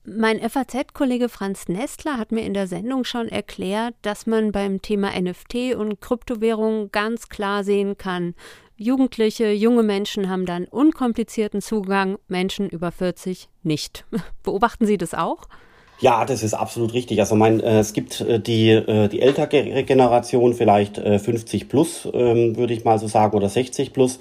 Mein 0.07 0.39
FAZ-Kollege 0.39 1.29
Franz 1.29 1.67
Nestler 1.67 2.19
hat 2.19 2.31
mir 2.31 2.43
in 2.43 2.53
der 2.53 2.67
Sendung 2.67 3.05
schon 3.05 3.27
erklärt, 3.27 3.95
dass 4.03 4.27
man 4.27 4.51
beim 4.51 4.83
Thema 4.83 5.19
NFT 5.19 5.73
und 5.75 5.99
Kryptowährung 5.99 6.91
ganz 6.91 7.27
klar 7.27 7.63
sehen 7.63 7.97
kann, 7.97 8.35
Jugendliche, 8.77 9.51
junge 9.51 9.83
Menschen 9.83 10.29
haben 10.29 10.45
dann 10.45 10.65
unkomplizierten 10.65 11.61
Zugang, 11.61 12.17
Menschen 12.27 12.69
über 12.69 12.91
40 12.91 13.47
nicht. 13.63 14.05
Beobachten 14.43 14.85
Sie 14.85 14.97
das 14.97 15.13
auch? 15.13 15.43
Ja, 16.01 16.25
das 16.25 16.43
ist 16.43 16.53
absolut 16.53 16.93
richtig. 16.93 17.21
Also 17.21 17.35
mein, 17.35 17.61
äh, 17.61 17.79
es 17.79 17.93
gibt 17.93 18.19
äh, 18.19 18.37
die, 18.37 18.71
äh, 18.71 19.07
die 19.07 19.21
ältere 19.21 19.47
Generation, 19.83 20.53
vielleicht 20.53 20.97
äh, 20.97 21.19
50 21.19 21.69
plus, 21.69 22.05
ähm, 22.13 22.57
würde 22.57 22.73
ich 22.73 22.83
mal 22.83 22.99
so 22.99 23.07
sagen, 23.07 23.37
oder 23.37 23.47
60 23.47 23.93
plus. 23.93 24.19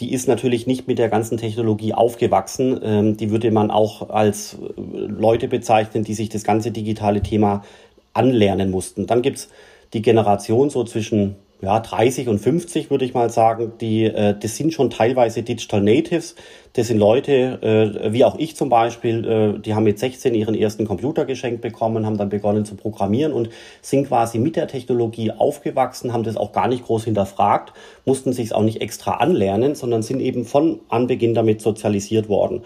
Die 0.00 0.12
ist 0.12 0.28
natürlich 0.28 0.66
nicht 0.66 0.86
mit 0.86 0.98
der 0.98 1.08
ganzen 1.08 1.38
Technologie 1.38 1.94
aufgewachsen. 1.94 2.78
Ähm, 2.82 3.16
die 3.16 3.30
würde 3.30 3.50
man 3.52 3.70
auch 3.70 4.10
als 4.10 4.54
äh, 4.54 4.58
Leute 4.76 5.48
bezeichnen, 5.48 6.04
die 6.04 6.14
sich 6.14 6.28
das 6.28 6.44
ganze 6.44 6.72
digitale 6.72 7.22
Thema 7.22 7.64
anlernen 8.12 8.70
mussten. 8.70 9.06
Dann 9.06 9.22
gibt's 9.22 9.48
die 9.94 10.02
Generation 10.02 10.68
so 10.68 10.84
zwischen 10.84 11.36
ja, 11.64 11.80
30 11.80 12.28
und 12.28 12.38
50 12.38 12.90
würde 12.90 13.04
ich 13.04 13.14
mal 13.14 13.30
sagen, 13.30 13.72
die, 13.80 14.04
äh, 14.04 14.34
das 14.38 14.56
sind 14.56 14.72
schon 14.72 14.90
teilweise 14.90 15.42
Digital 15.42 15.80
Natives. 15.80 16.34
Das 16.74 16.88
sind 16.88 16.98
Leute, 16.98 17.32
äh, 17.62 18.12
wie 18.12 18.24
auch 18.24 18.38
ich 18.38 18.54
zum 18.54 18.68
Beispiel, 18.68 19.24
äh, 19.24 19.58
die 19.60 19.74
haben 19.74 19.84
mit 19.84 19.98
16 19.98 20.34
ihren 20.34 20.54
ersten 20.54 20.86
Computer 20.86 21.24
geschenkt 21.24 21.62
bekommen, 21.62 22.04
haben 22.04 22.18
dann 22.18 22.28
begonnen 22.28 22.64
zu 22.64 22.74
programmieren 22.74 23.32
und 23.32 23.48
sind 23.80 24.08
quasi 24.08 24.38
mit 24.38 24.56
der 24.56 24.68
Technologie 24.68 25.30
aufgewachsen, 25.30 26.12
haben 26.12 26.24
das 26.24 26.36
auch 26.36 26.52
gar 26.52 26.68
nicht 26.68 26.84
groß 26.84 27.04
hinterfragt, 27.04 27.72
mussten 28.04 28.32
sich 28.32 28.46
es 28.46 28.52
auch 28.52 28.62
nicht 28.62 28.80
extra 28.80 29.14
anlernen, 29.14 29.74
sondern 29.74 30.02
sind 30.02 30.20
eben 30.20 30.44
von 30.44 30.80
Anbeginn 30.88 31.34
damit 31.34 31.62
sozialisiert 31.62 32.28
worden. 32.28 32.62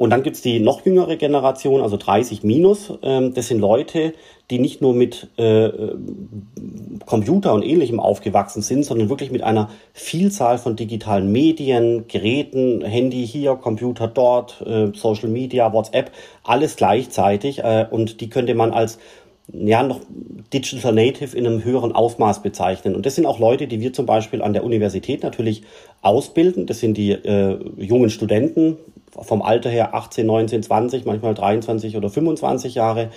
Und 0.00 0.08
dann 0.08 0.22
gibt's 0.22 0.40
die 0.40 0.60
noch 0.60 0.86
jüngere 0.86 1.16
Generation, 1.16 1.82
also 1.82 1.98
30 1.98 2.42
minus. 2.42 2.90
Ähm, 3.02 3.34
das 3.34 3.48
sind 3.48 3.58
Leute, 3.58 4.14
die 4.50 4.58
nicht 4.58 4.80
nur 4.80 4.94
mit 4.94 5.28
äh, 5.36 5.68
Computer 7.04 7.52
und 7.52 7.62
ähnlichem 7.62 8.00
aufgewachsen 8.00 8.62
sind, 8.62 8.86
sondern 8.86 9.10
wirklich 9.10 9.30
mit 9.30 9.42
einer 9.42 9.68
Vielzahl 9.92 10.56
von 10.56 10.74
digitalen 10.74 11.30
Medien, 11.30 12.08
Geräten, 12.08 12.82
Handy 12.82 13.26
hier, 13.26 13.56
Computer 13.56 14.08
dort, 14.08 14.62
äh, 14.62 14.90
Social 14.94 15.28
Media, 15.28 15.70
WhatsApp, 15.74 16.12
alles 16.44 16.76
gleichzeitig. 16.76 17.58
Äh, 17.58 17.86
und 17.90 18.22
die 18.22 18.30
könnte 18.30 18.54
man 18.54 18.70
als 18.70 18.98
ja, 19.52 19.82
noch 19.82 20.00
Digital 20.54 20.94
Native 20.94 21.36
in 21.36 21.46
einem 21.46 21.62
höheren 21.62 21.92
Ausmaß 21.92 22.40
bezeichnen. 22.40 22.94
Und 22.94 23.04
das 23.04 23.16
sind 23.16 23.26
auch 23.26 23.38
Leute, 23.38 23.66
die 23.66 23.82
wir 23.82 23.92
zum 23.92 24.06
Beispiel 24.06 24.40
an 24.40 24.54
der 24.54 24.64
Universität 24.64 25.22
natürlich 25.22 25.62
ausbilden. 26.00 26.64
Das 26.64 26.80
sind 26.80 26.96
die 26.96 27.10
äh, 27.12 27.58
jungen 27.76 28.08
Studenten, 28.08 28.78
vom 29.22 29.42
Alter 29.42 29.70
her 29.70 29.94
18, 29.94 30.26
19, 30.26 30.62
20, 30.62 31.04
manchmal 31.04 31.34
23 31.34 31.96
oder 31.96 32.10
25 32.10 32.74
Jahre. 32.74 33.10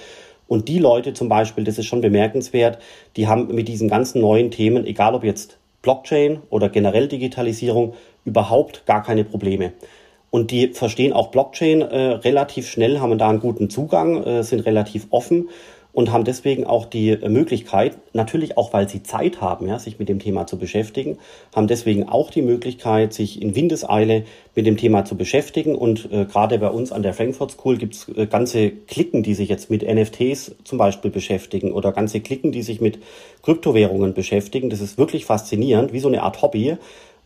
Und 0.48 0.68
die 0.68 0.80
Leute 0.80 1.14
zum 1.14 1.30
Beispiel, 1.30 1.64
das 1.64 1.78
ist 1.78 1.86
schon 1.86 2.02
bemerkenswert, 2.02 2.80
die 3.16 3.28
haben 3.28 3.54
mit 3.54 3.68
diesen 3.68 3.88
ganzen 3.88 4.22
neuen 4.22 4.52
Themen, 4.52 4.86
egal 4.86 5.16
ob 5.16 5.24
jetzt 5.24 5.58
Blockchain 5.82 6.40
oder 6.50 6.70
generell 6.70 7.08
Digitalisierung, 7.08 7.94
überhaupt 8.26 8.86
gar 8.86 9.04
keine 9.04 9.24
Probleme. 9.24 9.74
Und 10.30 10.50
die 10.50 10.70
verstehen 10.70 11.14
auch 11.14 11.28
Blockchain 11.28 11.82
äh, 11.82 11.98
relativ 12.14 12.68
schnell, 12.68 13.00
haben 13.00 13.18
da 13.18 13.30
einen 13.30 13.40
guten 13.40 13.70
Zugang, 13.70 14.24
äh, 14.24 14.44
sind 14.44 14.66
relativ 14.66 15.08
offen 15.12 15.50
und 15.94 16.12
haben 16.12 16.24
deswegen 16.24 16.66
auch 16.66 16.86
die 16.86 17.16
Möglichkeit, 17.28 17.98
natürlich 18.14 18.58
auch 18.58 18.74
weil 18.74 18.90
sie 18.90 19.04
Zeit 19.04 19.42
haben, 19.42 19.68
ja, 19.68 19.78
sich 19.78 20.00
mit 20.00 20.10
dem 20.10 20.20
Thema 20.20 20.48
zu 20.48 20.58
beschäftigen, 20.58 21.20
haben 21.56 21.68
deswegen 21.68 22.10
auch 22.10 22.32
die 22.32 22.42
Möglichkeit, 22.42 23.14
sich 23.14 23.42
in 23.42 23.56
Windeseile 23.56 24.24
mit 24.56 24.66
dem 24.66 24.76
Thema 24.76 25.06
zu 25.06 25.16
beschäftigen. 25.16 25.76
Und 25.76 26.12
äh, 26.12 26.26
gerade 26.26 26.58
bei 26.58 26.70
uns 26.70 26.92
an 26.92 27.04
der 27.04 27.14
Frankfurt 27.14 27.52
School 27.52 27.78
gibt's 27.78 28.10
äh, 28.10 28.26
ganze 28.26 28.72
Klicken, 28.72 29.22
die 29.22 29.36
sich 29.36 29.50
jetzt 29.50 29.70
mit 29.70 29.84
NFTs 29.84 30.56
zum 30.64 30.80
Beispiel 30.80 31.12
beschäftigen 31.12 31.72
oder 31.72 31.92
ganze 31.92 32.22
Klicken, 32.22 32.52
die 32.52 32.64
sich 32.64 32.82
mit 32.82 32.98
Kryptowährungen 33.44 34.16
beschäftigen. 34.16 34.72
Das 34.72 34.82
ist 34.82 34.98
wirklich 34.98 35.26
faszinierend, 35.26 35.94
wie 35.94 36.00
so 36.00 36.08
eine 36.08 36.24
Art 36.24 36.42
Hobby. 36.42 36.76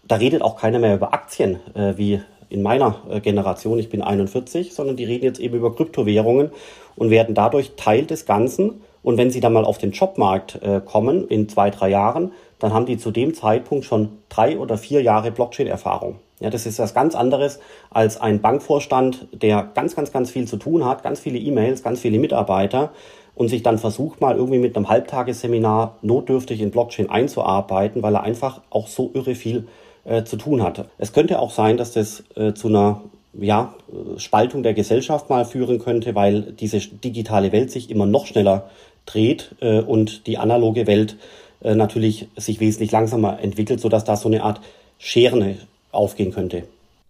Da 0.06 0.18
redet 0.18 0.42
auch 0.42 0.58
keiner 0.58 0.80
mehr 0.80 0.96
über 0.96 1.14
Aktien, 1.14 1.60
äh, 1.74 1.94
wie 1.96 2.20
in 2.50 2.62
meiner 2.62 3.02
äh, 3.10 3.20
Generation, 3.20 3.80
ich 3.80 3.90
bin 3.90 4.02
41, 4.02 4.74
sondern 4.74 4.96
die 4.98 5.04
reden 5.06 5.26
jetzt 5.26 5.40
eben 5.40 5.56
über 5.56 5.76
Kryptowährungen 5.76 6.52
und 6.98 7.10
werden 7.10 7.36
dadurch 7.36 7.74
Teil 7.78 8.06
des 8.06 8.26
Ganzen. 8.26 8.82
Und 9.04 9.18
wenn 9.18 9.32
sie 9.32 9.40
dann 9.40 9.54
mal 9.54 9.64
auf 9.64 9.78
den 9.78 9.92
Jobmarkt 9.92 10.62
äh, 10.62 10.82
kommen 10.84 11.28
in 11.30 11.48
zwei, 11.48 11.70
drei 11.70 11.90
Jahren, 11.90 12.34
dann 12.60 12.74
haben 12.74 12.86
die 12.86 12.98
zu 12.98 13.12
dem 13.12 13.34
Zeitpunkt 13.34 13.86
schon 13.86 14.18
drei 14.28 14.58
oder 14.58 14.78
vier 14.78 15.02
Jahre 15.02 15.32
Blockchain-Erfahrung. 15.32 16.16
Ja, 16.40 16.50
das 16.50 16.66
ist 16.66 16.78
was 16.78 16.94
ganz 16.94 17.16
anderes 17.16 17.60
als 17.90 18.20
ein 18.20 18.42
Bankvorstand, 18.42 19.28
der 19.32 19.64
ganz, 19.74 19.96
ganz, 19.96 20.12
ganz 20.12 20.30
viel 20.30 20.48
zu 20.48 20.58
tun 20.58 20.86
hat, 20.86 21.04
ganz 21.04 21.20
viele 21.20 21.40
E-Mails, 21.40 21.82
ganz 21.82 22.00
viele 22.00 22.20
Mitarbeiter 22.20 22.92
und 23.34 23.50
sich 23.50 23.64
dann 23.64 23.78
versucht 23.78 24.20
mal 24.22 24.36
irgendwie 24.36 24.60
mit 24.60 24.76
einem 24.76 24.90
Halbtagesseminar 24.90 25.98
notdürftig 26.02 26.62
in 26.62 26.72
Blockchain 26.72 27.10
einzuarbeiten, 27.10 28.04
weil 28.04 28.16
er 28.16 28.24
einfach 28.24 28.62
auch 28.70 28.88
so 28.88 29.12
irre 29.14 29.36
viel 29.36 29.68
äh, 30.06 30.24
zu 30.24 30.38
tun 30.38 30.64
hatte. 30.64 30.86
Es 30.98 31.14
könnte 31.14 31.40
auch 31.40 31.52
sein, 31.52 31.78
dass 31.78 31.92
das 31.92 32.24
äh, 32.36 32.54
zu 32.54 32.68
einer 32.68 33.02
ja, 33.40 33.76
Spaltung 34.18 34.64
der 34.64 34.74
Gesellschaft 34.74 35.30
mal 35.30 35.46
führen 35.46 35.80
könnte, 35.80 36.16
weil 36.16 36.42
diese 36.42 36.80
digitale 36.80 37.52
Welt 37.52 37.72
sich 37.72 37.90
immer 37.90 38.06
noch 38.06 38.26
schneller 38.26 38.70
dreht 39.06 39.56
äh, 39.62 39.80
und 39.80 40.28
die 40.28 40.38
analoge 40.38 40.88
Welt 40.88 41.18
äh, 41.62 41.76
natürlich 41.76 42.28
sich 42.36 42.60
wesentlich 42.60 42.92
langsamer 42.92 43.40
entwickelt, 43.42 43.80
sodass 43.80 44.04
da 44.04 44.16
so 44.16 44.30
eine 44.30 44.44
Art 44.44 44.62
Schere 45.00 45.56
aufgehen 45.92 46.32
könnte. 46.32 46.64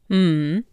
Mhm. 0.09 0.63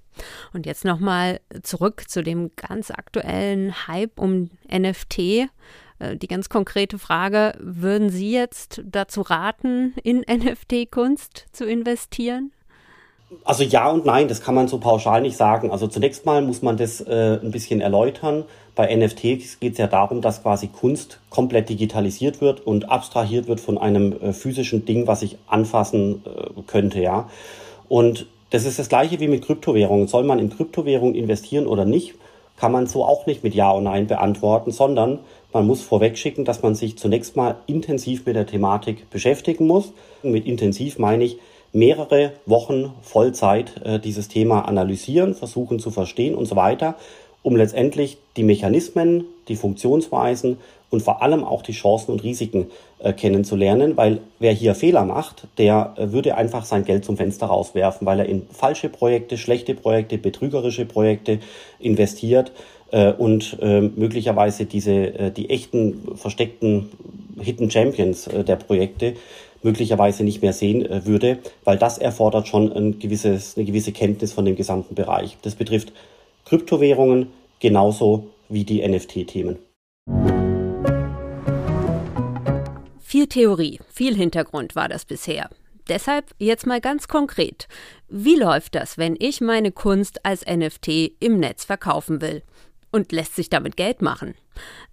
Und 0.53 0.67
jetzt 0.67 0.85
nochmal 0.85 1.41
zurück 1.63 2.05
zu 2.09 2.23
dem 2.23 2.53
ganz 2.55 2.91
aktuellen 2.91 3.89
Hype 3.89 4.21
um 4.21 4.51
NFT. 4.73 5.19
Äh, 5.99 6.17
die 6.17 6.29
ganz 6.29 6.49
konkrete 6.49 6.99
Frage, 6.99 7.55
würden 7.59 8.11
Sie 8.11 8.31
jetzt 8.31 8.83
dazu 8.85 9.23
raten, 9.23 9.95
in 10.03 10.21
NFT-Kunst 10.29 11.47
zu 11.53 11.67
investieren? 11.67 12.53
Also 13.45 13.65
ja 13.65 13.91
und 13.91 14.05
nein, 14.05 14.29
das 14.29 14.41
kann 14.41 14.55
man 14.55 14.69
so 14.69 14.79
pauschal 14.79 15.21
nicht 15.21 15.37
sagen. 15.37 15.71
Also 15.71 15.87
zunächst 15.87 16.27
mal 16.27 16.43
muss 16.43 16.63
man 16.63 16.77
das 16.77 17.01
äh, 17.01 17.39
ein 17.43 17.51
bisschen 17.51 17.81
erläutern. 17.81 18.45
Bei 18.75 18.95
NFTs 18.95 19.61
geht 19.61 19.73
es 19.73 19.79
ja 19.79 19.87
darum, 19.87 20.21
dass 20.21 20.43
quasi 20.43 20.69
Kunst 20.69 21.21
komplett 21.31 21.69
digitalisiert 21.69 22.41
wird 22.41 22.67
und 22.67 22.91
abstrahiert 22.91 23.47
wird 23.47 23.61
von 23.61 23.79
einem 23.79 24.13
äh, 24.13 24.33
physischen 24.33 24.85
Ding, 24.85 25.07
was 25.07 25.23
ich 25.23 25.39
anfassen 25.47 26.23
äh, 26.27 26.63
könnte, 26.67 27.01
ja. 27.01 27.29
Und 27.89 28.27
das 28.51 28.65
ist 28.65 28.79
das 28.79 28.89
gleiche 28.89 29.21
wie 29.21 29.29
mit 29.29 29.45
Kryptowährungen. 29.45 30.07
Soll 30.07 30.25
man 30.25 30.39
in 30.39 30.51
Kryptowährungen 30.51 31.15
investieren 31.15 31.67
oder 31.67 31.85
nicht, 31.85 32.15
kann 32.57 32.73
man 32.73 32.87
so 32.87 33.05
auch 33.05 33.27
nicht 33.27 33.43
mit 33.43 33.55
Ja 33.55 33.71
und 33.71 33.85
Nein 33.85 34.07
beantworten, 34.07 34.71
sondern 34.71 35.19
man 35.53 35.67
muss 35.67 35.83
vorwegschicken, 35.83 36.45
dass 36.45 36.63
man 36.63 36.75
sich 36.75 36.97
zunächst 36.99 37.37
mal 37.37 37.57
intensiv 37.67 38.27
mit 38.27 38.37
der 38.37 38.47
Thematik 38.47 39.11
beschäftigen 39.11 39.67
muss. 39.67 39.93
Und 40.23 40.33
mit 40.33 40.47
intensiv 40.47 40.99
meine 40.99 41.25
ich 41.25 41.39
mehrere 41.75 42.33
Wochen 42.47 42.93
Vollzeit 43.03 43.83
äh, 43.85 43.99
dieses 43.99 44.29
Thema 44.29 44.63
analysieren, 44.63 45.35
versuchen 45.35 45.79
zu 45.81 45.91
verstehen 45.91 46.35
und 46.35 46.47
so 46.47 46.57
weiter, 46.57 46.95
um 47.43 47.57
letztendlich 47.57 48.17
die 48.37 48.45
Mechanismen, 48.45 49.25
die 49.49 49.57
Funktionsweisen 49.57 50.57
und 50.89 51.03
vor 51.03 51.21
allem 51.21 51.45
auch 51.45 51.63
die 51.63 51.73
Chancen 51.73 52.13
und 52.13 52.23
Risiken 52.23 52.71
äh, 53.01 53.13
kennenzulernen, 53.13 53.97
weil 53.97 54.21
wer 54.39 54.53
hier 54.53 54.77
Fehler 54.77 55.05
macht, 55.05 55.49
der 55.59 55.95
äh, 55.97 56.13
würde 56.13 56.37
einfach 56.37 56.65
sein 56.65 56.85
Geld 56.85 57.05
zum 57.05 57.17
Fenster 57.17 57.47
rauswerfen, 57.47 58.07
weil 58.07 58.21
er 58.21 58.27
in 58.27 58.47
falsche 58.51 58.89
Projekte, 58.89 59.37
schlechte 59.37 59.75
Projekte, 59.75 60.17
betrügerische 60.17 60.87
Projekte 60.87 61.41
investiert 61.81 62.53
äh, 62.93 63.13
und 63.13 63.59
äh, 63.61 63.81
möglicherweise 63.81 64.67
diese 64.67 64.93
äh, 64.93 65.31
die 65.33 65.51
echten 65.51 66.17
versteckten 66.17 66.91
Hidden 67.41 67.71
Champions 67.71 68.29
äh, 68.29 68.45
der 68.45 68.57
Projekte 68.57 69.15
möglicherweise 69.65 70.23
nicht 70.23 70.43
mehr 70.43 70.53
sehen 70.53 70.87
äh, 70.87 71.05
würde, 71.07 71.39
weil 71.65 71.79
das 71.79 71.99
erfordert 71.99 72.47
schon 72.47 72.73
ein 72.73 72.99
gewisses, 73.01 73.57
eine 73.57 73.67
gewisse 73.67 73.91
Kenntnis 73.91 74.33
von 74.33 74.45
dem 74.45 74.55
gesamten 74.55 74.95
Bereich. 74.95 75.37
Das 75.43 75.57
betrifft 75.57 75.93
Kryptowährungen 76.45 77.29
genauso 77.59 78.29
wie 78.49 78.65
die 78.65 78.87
NFT-Themen. 78.87 79.57
Viel 83.01 83.27
Theorie, 83.27 83.81
viel 83.93 84.15
Hintergrund 84.15 84.77
war 84.77 84.89
das 84.89 85.05
bisher. 85.05 85.49
Deshalb 85.89 86.35
jetzt 86.39 86.67
mal 86.67 86.81
ganz 86.81 87.09
konkret. 87.09 87.69
Wie 88.09 88.37
läuft 88.37 88.75
das, 88.75 88.97
wenn 88.97 89.17
ich 89.19 89.41
meine 89.41 89.71
Kunst 89.71 90.25
als 90.25 90.45
NFT 90.47 91.13
im 91.21 91.39
Netz 91.39 91.65
verkaufen 91.65 92.23
will? 92.23 92.43
Und 92.95 93.11
lässt 93.11 93.35
sich 93.35 93.51
damit 93.51 93.77
Geld 93.77 94.03
machen? 94.03 94.37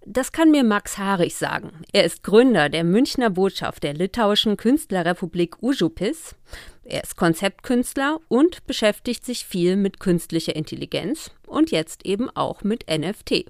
Das 0.04 0.32
kann 0.32 0.50
mir 0.50 0.64
Max 0.64 0.98
Harich 0.98 1.36
sagen. 1.36 1.70
Er 1.92 2.02
ist 2.02 2.24
Gründer 2.24 2.68
der 2.68 2.82
Münchner 2.82 3.30
Botschaft 3.30 3.84
der 3.84 3.94
litauischen 3.94 4.56
Künstlerrepublik 4.56 5.62
Užupis. 5.62 6.34
Er 6.82 7.04
ist 7.04 7.16
Konzeptkünstler 7.16 8.18
und 8.26 8.66
beschäftigt 8.66 9.24
sich 9.24 9.46
viel 9.46 9.76
mit 9.76 10.00
künstlicher 10.00 10.56
Intelligenz 10.56 11.30
und 11.46 11.70
jetzt 11.70 12.04
eben 12.04 12.28
auch 12.30 12.64
mit 12.64 12.86
NFT. 12.90 13.44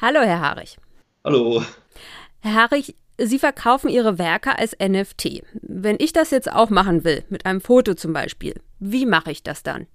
Hallo, 0.00 0.18
Herr 0.22 0.40
Harich. 0.40 0.78
Hallo. 1.22 1.62
Herr 2.40 2.54
Harich, 2.54 2.96
Sie 3.18 3.38
verkaufen 3.38 3.88
Ihre 3.88 4.18
Werke 4.18 4.58
als 4.58 4.76
NFT. 4.80 5.44
Wenn 5.60 5.98
ich 6.00 6.12
das 6.12 6.32
jetzt 6.32 6.50
auch 6.50 6.70
machen 6.70 7.04
will, 7.04 7.22
mit 7.28 7.46
einem 7.46 7.60
Foto 7.60 7.94
zum 7.94 8.12
Beispiel, 8.12 8.54
wie 8.80 9.06
mache 9.06 9.30
ich 9.30 9.44
das 9.44 9.62
dann? 9.62 9.86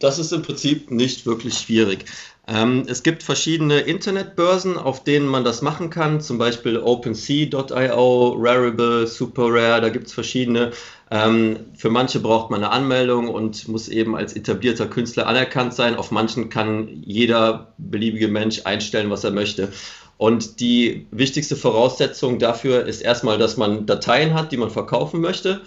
Das 0.00 0.18
ist 0.18 0.32
im 0.32 0.42
Prinzip 0.42 0.90
nicht 0.90 1.26
wirklich 1.26 1.54
schwierig. 1.58 2.06
Ähm, 2.48 2.84
es 2.88 3.02
gibt 3.02 3.22
verschiedene 3.22 3.80
Internetbörsen, 3.80 4.76
auf 4.76 5.04
denen 5.04 5.26
man 5.26 5.44
das 5.44 5.60
machen 5.62 5.90
kann, 5.90 6.20
zum 6.22 6.38
Beispiel 6.38 6.78
OpenSea.io, 6.78 8.34
Rarible, 8.38 9.06
SuperRare, 9.06 9.82
da 9.82 9.88
gibt 9.90 10.06
es 10.08 10.14
verschiedene. 10.14 10.72
Ähm, 11.10 11.58
für 11.76 11.90
manche 11.90 12.18
braucht 12.18 12.50
man 12.50 12.64
eine 12.64 12.72
Anmeldung 12.72 13.28
und 13.28 13.68
muss 13.68 13.88
eben 13.88 14.16
als 14.16 14.34
etablierter 14.34 14.86
Künstler 14.86 15.26
anerkannt 15.26 15.74
sein. 15.74 15.94
Auf 15.94 16.10
manchen 16.10 16.48
kann 16.48 16.88
jeder 17.04 17.74
beliebige 17.76 18.28
Mensch 18.28 18.62
einstellen, 18.64 19.10
was 19.10 19.22
er 19.22 19.32
möchte. 19.32 19.70
Und 20.16 20.60
die 20.60 21.06
wichtigste 21.10 21.56
Voraussetzung 21.56 22.38
dafür 22.38 22.84
ist 22.84 23.00
erstmal, 23.00 23.38
dass 23.38 23.56
man 23.56 23.86
Dateien 23.86 24.34
hat, 24.34 24.50
die 24.50 24.56
man 24.56 24.70
verkaufen 24.70 25.20
möchte. 25.20 25.60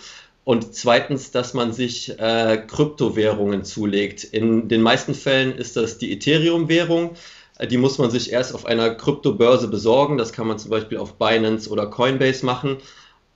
Und 0.45 0.75
zweitens, 0.75 1.31
dass 1.31 1.53
man 1.53 1.71
sich 1.71 2.19
äh, 2.19 2.57
Kryptowährungen 2.67 3.63
zulegt. 3.63 4.25
In 4.25 4.67
den 4.67 4.81
meisten 4.81 5.13
Fällen 5.13 5.55
ist 5.55 5.77
das 5.77 5.97
die 5.97 6.11
Ethereum-Währung. 6.11 7.11
Äh, 7.59 7.67
die 7.67 7.77
muss 7.77 7.97
man 7.97 8.11
sich 8.11 8.31
erst 8.31 8.53
auf 8.53 8.65
einer 8.65 8.93
Kryptobörse 8.95 9.69
besorgen. 9.69 10.17
Das 10.17 10.33
kann 10.33 10.47
man 10.47 10.59
zum 10.59 10.69
Beispiel 10.69 10.97
auf 10.97 11.13
Binance 11.13 11.69
oder 11.69 11.87
Coinbase 11.87 12.45
machen, 12.45 12.77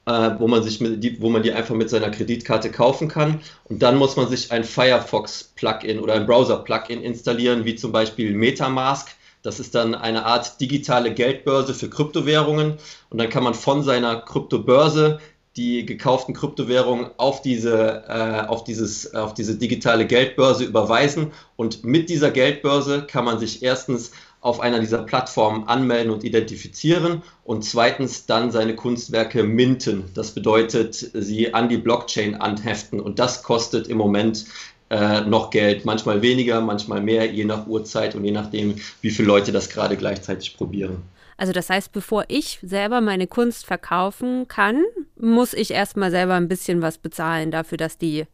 äh, 0.06 0.32
wo, 0.38 0.50
man 0.50 0.64
sich 0.64 0.80
die, 0.80 1.22
wo 1.22 1.30
man 1.30 1.44
die 1.44 1.54
einfach 1.54 1.76
mit 1.76 1.90
seiner 1.90 2.10
Kreditkarte 2.10 2.72
kaufen 2.72 3.08
kann. 3.08 3.40
Und 3.66 3.82
dann 3.82 3.96
muss 3.96 4.18
man 4.18 4.28
sich 4.28 4.52
ein 4.52 4.66
Firefox-Plugin 4.66 6.00
oder 6.00 6.16
ein 6.16 6.26
Browser-Plugin 6.26 7.02
installieren, 7.02 7.64
wie 7.64 7.76
zum 7.76 7.94
Beispiel 7.94 8.34
Metamask. 8.34 9.16
Das 9.44 9.62
ist 9.62 9.76
dann 9.76 9.96
eine 9.96 10.26
Art 10.26 10.60
digitale 10.60 11.14
Geldbörse 11.14 11.74
für 11.74 11.90
Kryptowährungen. 11.90 12.80
Und 13.10 13.18
dann 13.18 13.30
kann 13.30 13.46
man 13.46 13.54
von 13.54 13.82
seiner 13.82 14.20
Kryptobörse 14.20 15.20
die 15.58 15.86
gekauften 15.86 16.36
Kryptowährungen 16.36 17.08
auf 17.18 17.42
diese, 17.42 18.04
äh, 18.08 18.48
auf, 18.48 18.64
dieses, 18.64 19.14
auf 19.14 19.34
diese 19.34 19.56
digitale 19.56 20.06
Geldbörse 20.06 20.64
überweisen. 20.64 21.32
Und 21.56 21.84
mit 21.84 22.10
dieser 22.10 22.30
Geldbörse 22.32 23.08
kann 23.08 23.26
man 23.26 23.40
sich 23.40 23.64
erstens 23.64 24.12
auf 24.40 24.60
einer 24.60 24.80
dieser 24.80 25.00
Plattformen 25.00 25.68
anmelden 25.68 26.12
und 26.12 26.24
identifizieren 26.24 27.24
und 27.44 27.66
zweitens 27.66 28.28
dann 28.28 28.52
seine 28.52 28.76
Kunstwerke 28.76 29.44
minten. 29.44 30.06
Das 30.14 30.32
bedeutet, 30.32 30.94
sie 30.96 31.54
an 31.56 31.70
die 31.70 31.78
Blockchain 31.78 32.36
anheften 32.36 33.00
und 33.00 33.18
das 33.18 33.42
kostet 33.42 33.88
im 33.88 33.98
Moment 33.98 34.46
äh, 34.90 35.22
noch 35.22 35.50
Geld. 35.50 35.86
Manchmal 35.86 36.22
weniger, 36.22 36.62
manchmal 36.62 37.02
mehr, 37.02 37.26
je 37.26 37.46
nach 37.46 37.68
Uhrzeit 37.68 38.16
und 38.16 38.24
je 38.24 38.32
nachdem, 38.32 38.76
wie 39.02 39.10
viele 39.10 39.28
Leute 39.28 39.52
das 39.52 39.70
gerade 39.70 39.98
gleichzeitig 39.98 40.56
probieren. 40.56 41.04
Also 41.38 41.54
das 41.54 41.70
heißt, 41.70 41.92
bevor 41.92 42.26
ich 42.28 42.60
selber 42.64 43.00
meine 43.00 43.28
Kunst 43.28 43.66
verkaufen 43.66 44.48
kann, 44.48 44.84
muss 45.16 45.54
ich 45.54 45.72
erstmal 45.72 46.12
selber 46.12 46.34
ein 46.34 46.48
bisschen 46.48 46.82
was 46.82 46.98
bezahlen 46.98 47.52
dafür, 47.52 47.78
dass 47.78 47.98
die 47.98 48.26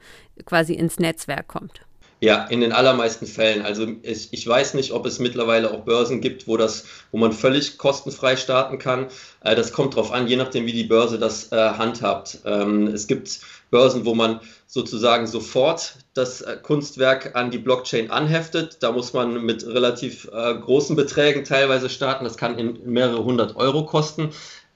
quasi 0.46 0.74
ins 0.74 1.00
Netzwerk 1.00 1.48
kommt. 1.48 1.82
Ja, 2.24 2.46
in 2.46 2.62
den 2.62 2.72
allermeisten 2.72 3.26
Fällen. 3.28 3.64
Also 3.64 3.86
ich, 4.02 4.32
ich, 4.32 4.48
weiß 4.48 4.76
nicht, 4.76 4.94
ob 4.94 5.06
es 5.06 5.20
mittlerweile 5.20 5.72
auch 5.72 5.82
Börsen 5.82 6.22
gibt, 6.22 6.48
wo 6.48 6.56
das, 6.56 6.86
wo 7.12 7.18
man 7.18 7.34
völlig 7.34 7.78
kostenfrei 7.78 8.38
starten 8.38 8.80
kann. 8.80 9.08
Äh, 9.42 9.58
das 9.58 9.74
kommt 9.74 9.96
darauf 9.96 10.14
an, 10.14 10.30
je 10.30 10.38
nachdem, 10.38 10.66
wie 10.66 10.72
die 10.72 10.86
Börse 10.86 11.20
das 11.20 11.52
äh, 11.52 11.58
handhabt. 11.58 12.40
Ähm, 12.46 12.88
es 12.88 13.08
gibt 13.08 13.42
Börsen, 13.74 14.06
wo 14.06 14.14
man 14.14 14.40
sozusagen 14.68 15.26
sofort 15.26 15.96
das 16.14 16.42
äh, 16.42 16.58
Kunstwerk 16.62 17.36
an 17.36 17.50
die 17.50 17.58
Blockchain 17.58 18.12
anheftet. 18.12 18.78
Da 18.82 18.92
muss 18.92 19.14
man 19.14 19.44
mit 19.44 19.66
relativ 19.66 20.30
äh, 20.32 20.54
großen 20.54 20.96
Beträgen 20.96 21.44
teilweise 21.44 21.90
starten. 21.90 22.24
Das 22.24 22.38
kann 22.38 22.60
in 22.60 22.80
mehrere 22.86 23.24
hundert 23.24 23.56
Euro 23.56 23.84
kosten. 23.86 24.30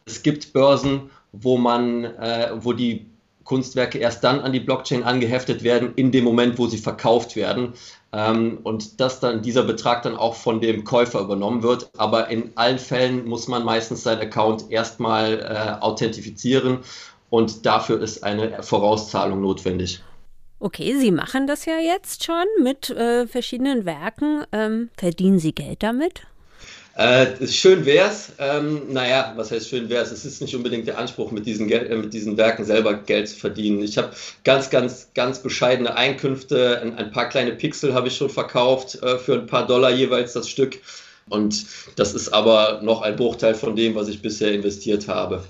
Es 0.05 0.23
gibt 0.23 0.51
Börsen, 0.51 1.11
wo 1.31 1.57
man, 1.57 2.05
äh, 2.05 2.53
wo 2.55 2.73
die 2.73 3.05
Kunstwerke 3.43 3.99
erst 3.99 4.23
dann 4.23 4.39
an 4.39 4.51
die 4.51 4.59
Blockchain 4.59 5.03
angeheftet 5.03 5.63
werden, 5.63 5.93
in 5.95 6.11
dem 6.11 6.23
Moment, 6.23 6.57
wo 6.57 6.65
sie 6.65 6.79
verkauft 6.79 7.35
werden. 7.35 7.73
Ähm, 8.11 8.57
und 8.63 8.99
dass 8.99 9.19
dann 9.19 9.43
dieser 9.43 9.63
Betrag 9.63 10.01
dann 10.01 10.17
auch 10.17 10.33
von 10.33 10.59
dem 10.59 10.83
Käufer 10.85 11.21
übernommen 11.21 11.61
wird. 11.61 11.91
Aber 11.97 12.29
in 12.29 12.51
allen 12.55 12.79
Fällen 12.79 13.27
muss 13.27 13.47
man 13.47 13.63
meistens 13.63 14.01
seinen 14.01 14.21
Account 14.21 14.71
erstmal 14.71 15.39
äh, 15.39 15.83
authentifizieren 15.83 16.79
und 17.29 17.65
dafür 17.65 18.01
ist 18.01 18.23
eine 18.23 18.63
Vorauszahlung 18.63 19.41
notwendig. 19.41 20.01
Okay, 20.59 20.95
Sie 20.97 21.11
machen 21.11 21.45
das 21.45 21.65
ja 21.65 21.77
jetzt 21.77 22.23
schon 22.23 22.45
mit 22.63 22.89
äh, 22.89 23.27
verschiedenen 23.27 23.85
Werken. 23.85 24.43
Ähm, 24.51 24.89
verdienen 24.97 25.37
Sie 25.37 25.53
Geld 25.53 25.83
damit? 25.83 26.23
Äh, 26.97 27.45
schön 27.45 27.85
wär's. 27.85 28.31
Ähm, 28.39 28.91
naja, 28.91 29.33
was 29.35 29.51
heißt 29.51 29.69
schön 29.69 29.87
wär's? 29.87 30.11
Es 30.11 30.25
ist 30.25 30.41
nicht 30.41 30.55
unbedingt 30.55 30.87
der 30.87 30.97
Anspruch, 30.97 31.29
mit 31.29 31.45
diesen, 31.45 31.67
Gel 31.67 31.85
äh, 31.85 31.95
mit 31.95 32.11
diesen 32.11 32.37
Werken 32.37 32.65
selber 32.65 32.95
Geld 32.95 33.29
zu 33.29 33.37
verdienen. 33.37 33.83
Ich 33.83 33.99
habe 33.99 34.09
ganz, 34.43 34.71
ganz, 34.71 35.09
ganz 35.13 35.43
bescheidene 35.43 35.95
Einkünfte. 35.95 36.81
Ein, 36.81 36.97
ein 36.97 37.11
paar 37.11 37.29
kleine 37.29 37.51
Pixel 37.51 37.93
habe 37.93 38.07
ich 38.07 38.17
schon 38.17 38.31
verkauft 38.31 38.95
äh, 39.03 39.19
für 39.19 39.35
ein 39.35 39.45
paar 39.45 39.67
Dollar 39.67 39.91
jeweils 39.91 40.33
das 40.33 40.49
Stück. 40.49 40.79
Und 41.29 41.67
das 41.97 42.15
ist 42.15 42.29
aber 42.29 42.81
noch 42.81 43.03
ein 43.03 43.15
Bruchteil 43.15 43.53
von 43.53 43.75
dem, 43.75 43.93
was 43.93 44.07
ich 44.07 44.23
bisher 44.23 44.51
investiert 44.53 45.07
habe, 45.07 45.43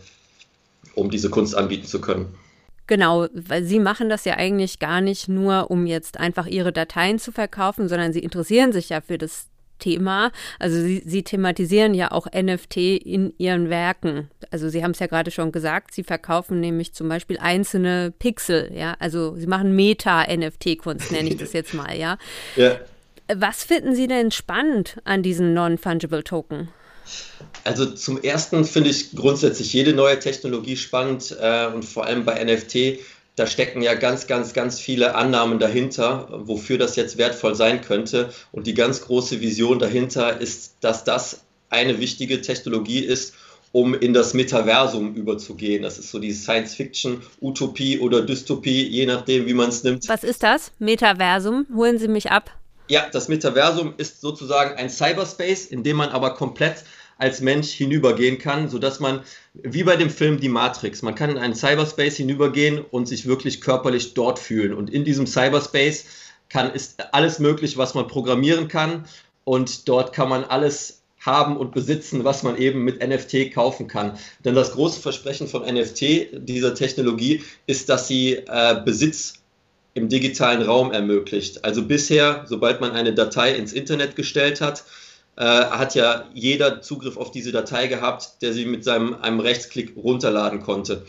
um 0.98 1.10
diese 1.10 1.30
Kunst 1.30 1.56
anbieten 1.56 1.86
zu 1.86 2.02
können. 2.02 2.34
Genau, 2.88 3.28
weil 3.34 3.64
Sie 3.64 3.80
machen 3.80 4.10
das 4.10 4.24
ja 4.26 4.36
eigentlich 4.36 4.80
gar 4.80 5.02
nicht 5.02 5.28
nur, 5.28 5.70
um 5.70 5.86
jetzt 5.86 6.20
einfach 6.20 6.48
Ihre 6.48 6.72
Dateien 6.72 7.20
zu 7.20 7.32
verkaufen, 7.32 7.90
sondern 7.90 8.14
Sie 8.14 8.20
interessieren 8.20 8.72
sich 8.72 8.90
ja 8.90 9.02
für 9.02 9.18
das 9.18 9.48
Thema. 9.78 10.32
Also 10.58 10.82
Sie, 10.82 11.04
Sie 11.06 11.24
thematisieren 11.24 11.94
ja 11.94 12.12
auch 12.12 12.28
NFT 12.28 12.78
in 12.78 13.34
Ihren 13.38 13.70
Werken. 13.70 14.30
Also 14.52 14.70
Sie 14.70 14.84
haben 14.84 14.92
es 14.92 15.00
ja 15.00 15.08
gerade 15.08 15.32
schon 15.32 15.52
gesagt, 15.52 15.94
Sie 15.94 16.04
verkaufen 16.04 16.62
nämlich 16.62 16.94
zum 16.94 17.10
Beispiel 17.10 17.38
einzelne 17.38 18.14
Pixel, 18.18 18.72
ja. 18.74 18.96
Also 19.00 19.36
Sie 19.36 19.48
machen 19.48 19.76
Meta-NFT-Kunst, 19.76 21.12
nenne 21.12 21.30
ich 21.30 21.38
das 21.38 21.52
jetzt 21.52 21.74
mal, 21.74 21.96
ja. 21.96 22.18
ja. 22.56 22.78
Was 23.36 23.66
finden 23.66 23.94
Sie 23.94 24.08
denn 24.08 24.32
spannend 24.32 24.98
an 25.04 25.22
diesen 25.22 25.54
Non-Fungible 25.54 26.24
Token? 26.24 26.70
Also 27.64 27.86
zum 27.86 28.22
ersten 28.22 28.66
finde 28.66 28.90
ich 28.90 29.16
grundsätzlich 29.16 29.74
jede 29.74 29.94
neue 29.94 30.20
Technologie 30.20 30.78
spannend 30.78 31.36
äh, 31.40 31.68
und 31.68 31.84
vor 31.84 32.06
allem 32.06 32.26
bei 32.26 32.44
NFT, 32.44 33.00
da 33.36 33.46
stecken 33.46 33.82
ja 33.82 33.94
ganz, 33.94 34.26
ganz, 34.26 34.54
ganz 34.54 34.80
viele 34.80 35.16
Annahmen 35.16 35.60
dahinter, 35.60 36.28
wofür 36.32 36.78
das 36.78 36.96
jetzt 36.96 37.18
wertvoll 37.18 37.54
sein 37.54 37.82
könnte. 37.82 38.32
Und 38.52 38.66
die 38.66 38.74
ganz 38.74 39.02
große 39.02 39.42
Vision 39.42 39.78
dahinter 39.78 40.42
ist, 40.42 40.78
dass 40.82 41.04
das 41.04 41.44
eine 41.70 42.00
wichtige 42.00 42.42
Technologie 42.42 43.00
ist, 43.00 43.36
um 43.72 43.94
in 43.94 44.14
das 44.14 44.34
Metaversum 44.34 45.14
überzugehen. 45.14 45.84
Das 45.84 46.00
ist 46.00 46.10
so 46.10 46.18
die 46.18 46.32
Science-Fiction, 46.32 47.22
Utopie 47.40 48.00
oder 48.00 48.24
Dystopie, 48.24 48.88
je 48.88 49.06
nachdem, 49.06 49.46
wie 49.46 49.54
man 49.54 49.70
es 49.70 49.84
nimmt. 49.84 50.08
Was 50.10 50.24
ist 50.24 50.42
das? 50.42 50.72
Metaversum? 50.80 51.68
Holen 51.76 52.00
Sie 52.00 52.08
mich 52.08 52.32
ab. 52.32 52.52
Ja, 52.90 53.08
das 53.12 53.28
Metaversum 53.28 53.94
ist 53.98 54.22
sozusagen 54.22 54.76
ein 54.78 54.90
Cyberspace, 54.90 55.66
in 55.66 55.84
dem 55.84 55.98
man 55.98 56.10
aber 56.10 56.36
komplett 56.36 56.84
als 57.18 57.42
Mensch 57.42 57.72
hinübergehen 57.72 58.38
kann, 58.38 58.70
sodass 58.70 59.00
man, 59.00 59.22
wie 59.54 59.84
bei 59.84 59.96
dem 59.96 60.10
Film 60.10 60.40
Die 60.40 60.50
Matrix, 60.50 61.02
man 61.02 61.16
kann 61.16 61.32
in 61.32 61.38
einen 61.38 61.56
Cyberspace 61.56 62.18
hinübergehen 62.18 62.80
und 62.80 63.08
sich 63.08 63.26
wirklich 63.26 63.60
körperlich 63.60 64.14
dort 64.14 64.40
fühlen. 64.40 64.74
Und 64.74 64.90
in 64.90 65.04
diesem 65.04 65.28
Cyberspace 65.28 66.06
kann, 66.50 66.74
ist 66.74 67.14
alles 67.14 67.40
möglich, 67.40 67.78
was 67.78 67.94
man 67.94 68.08
programmieren 68.08 68.68
kann. 68.68 69.06
Und 69.44 69.90
dort 69.90 70.14
kann 70.14 70.30
man 70.30 70.44
alles 70.44 71.02
haben 71.20 71.58
und 71.58 71.74
besitzen, 71.74 72.24
was 72.24 72.44
man 72.44 72.58
eben 72.58 72.84
mit 72.84 73.06
NFT 73.06 73.54
kaufen 73.54 73.88
kann. 73.88 74.18
Denn 74.46 74.56
das 74.56 74.74
große 74.74 75.02
Versprechen 75.02 75.48
von 75.48 75.64
NFT, 75.64 76.30
dieser 76.34 76.76
Technologie, 76.76 77.44
ist, 77.66 77.90
dass 77.90 78.08
sie 78.08 78.36
äh, 78.36 78.82
Besitz 78.86 79.34
im 79.98 80.10
digitalen 80.10 80.62
Raum 80.62 80.92
ermöglicht. 80.92 81.66
Also 81.66 81.82
bisher, 81.82 82.46
sobald 82.48 82.82
man 82.82 82.92
eine 82.92 83.16
Datei 83.16 83.56
ins 83.56 83.74
Internet 83.74 84.16
gestellt 84.16 84.62
hat, 84.62 84.84
äh, 85.38 85.44
hat 85.44 85.96
ja 85.96 86.26
jeder 86.36 86.82
Zugriff 86.82 87.18
auf 87.18 87.32
diese 87.32 87.52
Datei 87.52 87.88
gehabt, 87.88 88.44
der 88.44 88.54
sie 88.54 88.66
mit 88.66 88.84
seinem 88.84 89.16
einem 89.16 89.40
Rechtsklick 89.40 89.96
runterladen 89.98 90.62
konnte. 90.62 91.04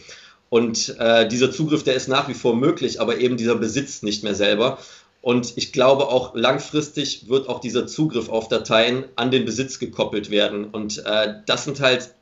Und 0.49 0.97
äh, 0.99 1.29
dieser 1.29 1.51
Zugriff, 1.53 1.85
der 1.85 1.95
ist 1.95 2.09
nach 2.09 2.29
wie 2.29 2.35
vor 2.35 2.57
möglich, 2.57 2.99
aber 2.99 3.19
eben 3.19 3.37
dieser 3.37 3.57
Besitz 3.57 4.03
nicht 4.03 4.25
mehr 4.25 4.35
selber. 4.35 4.79
Und 5.21 5.53
ich 5.57 5.73
glaube 5.73 6.09
auch 6.09 6.35
langfristig 6.35 7.29
wird 7.29 7.47
auch 7.51 7.61
dieser 7.61 7.87
Zugriff 7.87 8.31
auf 8.31 8.49
Dateien 8.49 9.05
an 9.17 9.31
den 9.31 9.45
Besitz 9.45 9.79
gekoppelt 9.79 10.31
werden. 10.31 10.65
Und 10.65 11.05
äh, 11.05 11.35
das 11.45 11.65
sind 11.65 11.81
halt 11.81 12.15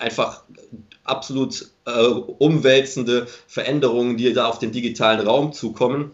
einfach 0.00 0.42
absolut 1.10 1.66
äh, 1.86 1.90
umwälzende 1.90 3.26
Veränderungen, 3.46 4.16
die 4.16 4.32
da 4.32 4.46
auf 4.46 4.58
den 4.58 4.72
digitalen 4.72 5.26
Raum 5.26 5.52
zukommen. 5.52 6.12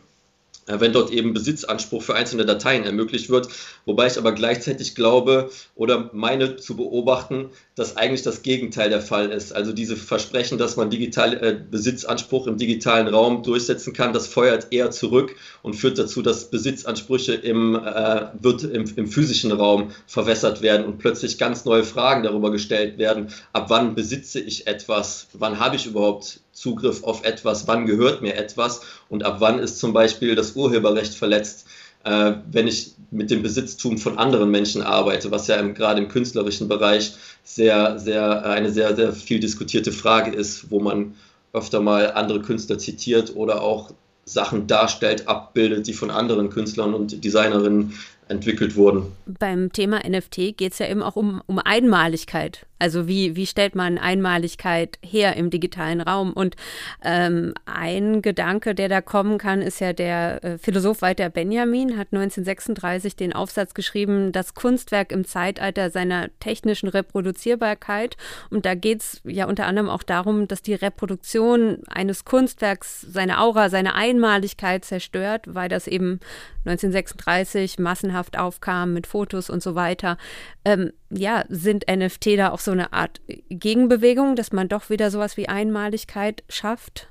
Äh, 0.66 0.80
wenn 0.80 0.92
dort 0.92 1.10
eben 1.10 1.32
Besitzanspruch 1.32 2.02
für 2.02 2.14
einzelne 2.14 2.44
Dateien 2.44 2.84
ermöglicht 2.84 3.30
wird. 3.30 3.48
Wobei 3.84 4.06
ich 4.06 4.18
aber 4.18 4.32
gleichzeitig 4.32 4.94
glaube 4.94 5.50
oder 5.74 6.10
meine 6.12 6.56
zu 6.56 6.76
beobachten, 6.76 7.50
dass 7.76 7.98
eigentlich 7.98 8.22
das 8.22 8.42
Gegenteil 8.42 8.88
der 8.88 9.02
Fall 9.02 9.30
ist. 9.30 9.54
Also 9.54 9.72
diese 9.74 9.96
Versprechen, 9.96 10.56
dass 10.56 10.76
man 10.76 10.88
digital, 10.88 11.34
äh, 11.34 11.60
Besitzanspruch 11.70 12.46
im 12.46 12.56
digitalen 12.56 13.06
Raum 13.06 13.42
durchsetzen 13.42 13.92
kann, 13.92 14.14
das 14.14 14.26
feuert 14.26 14.68
eher 14.70 14.90
zurück 14.90 15.36
und 15.62 15.74
führt 15.74 15.98
dazu, 15.98 16.22
dass 16.22 16.50
Besitzansprüche 16.50 17.34
im, 17.34 17.74
äh, 17.74 18.28
wird 18.40 18.64
im, 18.64 18.86
im 18.96 19.06
physischen 19.06 19.52
Raum 19.52 19.90
verwässert 20.06 20.62
werden 20.62 20.86
und 20.86 20.96
plötzlich 20.98 21.36
ganz 21.36 21.66
neue 21.66 21.84
Fragen 21.84 22.22
darüber 22.22 22.50
gestellt 22.50 22.96
werden, 22.96 23.28
ab 23.52 23.66
wann 23.68 23.94
besitze 23.94 24.40
ich 24.40 24.66
etwas, 24.66 25.26
wann 25.34 25.60
habe 25.60 25.76
ich 25.76 25.84
überhaupt 25.84 26.40
Zugriff 26.52 27.04
auf 27.04 27.24
etwas, 27.24 27.68
wann 27.68 27.84
gehört 27.84 28.22
mir 28.22 28.36
etwas? 28.36 28.80
Und 29.10 29.22
ab 29.22 29.36
wann 29.40 29.58
ist 29.58 29.78
zum 29.78 29.92
Beispiel 29.92 30.34
das 30.34 30.56
Urheberrecht 30.56 31.14
verletzt, 31.14 31.66
äh, 32.06 32.36
wenn 32.50 32.68
ich 32.68 32.92
mit 33.10 33.30
dem 33.30 33.42
Besitztum 33.42 33.98
von 33.98 34.16
anderen 34.18 34.50
Menschen 34.50 34.82
arbeite, 34.82 35.30
was 35.30 35.48
ja 35.48 35.56
im, 35.56 35.74
gerade 35.74 36.00
im 36.00 36.08
künstlerischen 36.08 36.68
Bereich 36.68 37.14
sehr, 37.44 37.98
sehr, 37.98 38.42
äh, 38.44 38.48
eine 38.48 38.70
sehr, 38.70 38.94
sehr 38.94 39.12
viel 39.12 39.40
diskutierte 39.40 39.92
Frage 39.92 40.30
ist, 40.30 40.70
wo 40.70 40.80
man 40.80 41.14
öfter 41.52 41.80
mal 41.80 42.12
andere 42.12 42.42
Künstler 42.42 42.78
zitiert 42.78 43.34
oder 43.34 43.62
auch 43.62 43.90
Sachen 44.24 44.66
darstellt, 44.66 45.28
abbildet, 45.28 45.86
die 45.86 45.92
von 45.92 46.10
anderen 46.10 46.50
Künstlern 46.50 46.94
und 46.94 47.24
Designerinnen 47.24 47.94
entwickelt 48.28 48.74
wurden. 48.74 49.12
Beim 49.26 49.72
Thema 49.72 50.00
NFT 50.06 50.56
geht 50.56 50.72
es 50.72 50.78
ja 50.80 50.88
eben 50.88 51.02
auch 51.02 51.16
um, 51.16 51.42
um 51.46 51.60
Einmaligkeit. 51.60 52.66
Also 52.78 53.08
wie, 53.08 53.36
wie 53.36 53.46
stellt 53.46 53.74
man 53.74 53.98
Einmaligkeit 53.98 54.98
her 55.02 55.36
im 55.36 55.50
digitalen 55.50 56.00
Raum? 56.00 56.32
Und 56.32 56.56
ähm, 57.02 57.54
ein 57.64 58.22
Gedanke, 58.22 58.74
der 58.74 58.88
da 58.88 59.00
kommen 59.00 59.38
kann, 59.38 59.62
ist 59.62 59.80
ja 59.80 59.92
der 59.92 60.44
äh, 60.44 60.58
Philosoph 60.58 61.02
Walter 61.02 61.30
Benjamin 61.30 61.96
hat 61.96 62.08
1936 62.12 63.16
den 63.16 63.32
Aufsatz 63.32 63.74
geschrieben, 63.74 64.32
das 64.32 64.54
Kunstwerk 64.54 65.12
im 65.12 65.24
Zeitalter 65.24 65.90
seiner 65.90 66.28
technischen 66.40 66.88
Reproduzierbarkeit. 66.88 68.16
Und 68.50 68.66
da 68.66 68.74
geht 68.74 69.00
es 69.00 69.20
ja 69.24 69.46
unter 69.46 69.66
anderem 69.66 69.88
auch 69.88 70.02
darum, 70.02 70.48
dass 70.48 70.62
die 70.62 70.74
Reproduktion 70.74 71.78
eines 71.88 72.24
Kunstwerks 72.24 73.00
seine 73.00 73.40
Aura, 73.40 73.70
seine 73.70 73.94
Einmaligkeit 73.94 74.84
zerstört, 74.84 75.44
weil 75.46 75.68
das 75.68 75.86
eben 75.86 76.20
1936 76.66 77.78
massenhaft 77.78 78.38
aufkam 78.38 78.92
mit 78.92 79.06
Fotos 79.06 79.50
und 79.50 79.62
so 79.62 79.74
weiter. 79.74 80.18
Ähm, 80.64 80.92
ja, 81.10 81.44
sind 81.48 81.84
NFT 81.88 82.38
da 82.38 82.50
auch 82.50 82.60
so 82.60 82.72
eine 82.72 82.92
Art 82.92 83.20
Gegenbewegung, 83.48 84.36
dass 84.36 84.52
man 84.52 84.68
doch 84.68 84.90
wieder 84.90 85.10
sowas 85.10 85.36
wie 85.36 85.48
Einmaligkeit 85.48 86.42
schafft? 86.48 87.08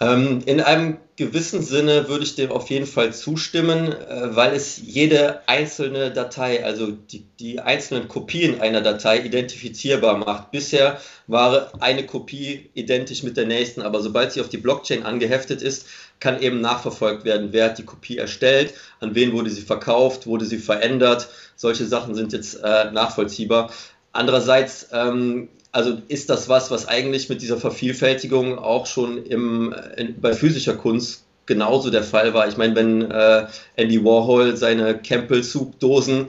Ähm, 0.00 0.42
in 0.46 0.60
einem 0.60 0.98
gewissen 1.16 1.60
Sinne 1.60 2.08
würde 2.08 2.22
ich 2.22 2.36
dem 2.36 2.52
auf 2.52 2.70
jeden 2.70 2.86
Fall 2.86 3.12
zustimmen, 3.12 3.92
äh, 3.92 4.36
weil 4.36 4.54
es 4.54 4.78
jede 4.78 5.40
einzelne 5.48 6.12
Datei, 6.12 6.64
also 6.64 6.92
die, 6.92 7.24
die 7.40 7.58
einzelnen 7.58 8.06
Kopien 8.06 8.60
einer 8.60 8.80
Datei 8.80 9.18
identifizierbar 9.24 10.16
macht. 10.18 10.52
Bisher 10.52 11.00
war 11.26 11.72
eine 11.80 12.06
Kopie 12.06 12.70
identisch 12.74 13.24
mit 13.24 13.36
der 13.36 13.46
nächsten, 13.46 13.82
aber 13.82 14.00
sobald 14.00 14.30
sie 14.30 14.40
auf 14.40 14.48
die 14.48 14.58
Blockchain 14.58 15.02
angeheftet 15.02 15.62
ist, 15.62 15.86
kann 16.20 16.40
eben 16.42 16.60
nachverfolgt 16.60 17.24
werden, 17.24 17.48
wer 17.52 17.66
hat 17.66 17.78
die 17.78 17.84
Kopie 17.84 18.18
erstellt, 18.18 18.74
an 19.00 19.14
wen 19.14 19.32
wurde 19.32 19.50
sie 19.50 19.62
verkauft, 19.62 20.26
wurde 20.26 20.44
sie 20.44 20.58
verändert. 20.58 21.28
Solche 21.56 21.86
Sachen 21.86 22.14
sind 22.14 22.32
jetzt 22.32 22.54
äh, 22.62 22.90
nachvollziehbar. 22.90 23.70
Andererseits 24.12 24.88
ähm, 24.92 25.48
also 25.72 25.98
ist 26.08 26.30
das 26.30 26.48
was, 26.48 26.70
was 26.70 26.88
eigentlich 26.88 27.28
mit 27.28 27.42
dieser 27.42 27.58
Vervielfältigung 27.58 28.58
auch 28.58 28.86
schon 28.86 29.24
im, 29.24 29.74
in, 29.96 30.20
bei 30.20 30.32
physischer 30.32 30.74
Kunst 30.74 31.24
genauso 31.46 31.90
der 31.90 32.02
Fall 32.02 32.34
war. 32.34 32.48
Ich 32.48 32.56
meine, 32.56 32.74
wenn 32.74 33.10
äh, 33.10 33.46
Andy 33.76 34.04
Warhol 34.04 34.56
seine 34.56 34.98
Campbell 34.98 35.42
Soup 35.42 35.78
Dosen 35.78 36.26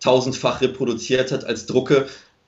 tausendfach 0.00 0.60
reproduziert 0.60 1.32
hat 1.32 1.44
als 1.44 1.66
Drucke, 1.66 2.06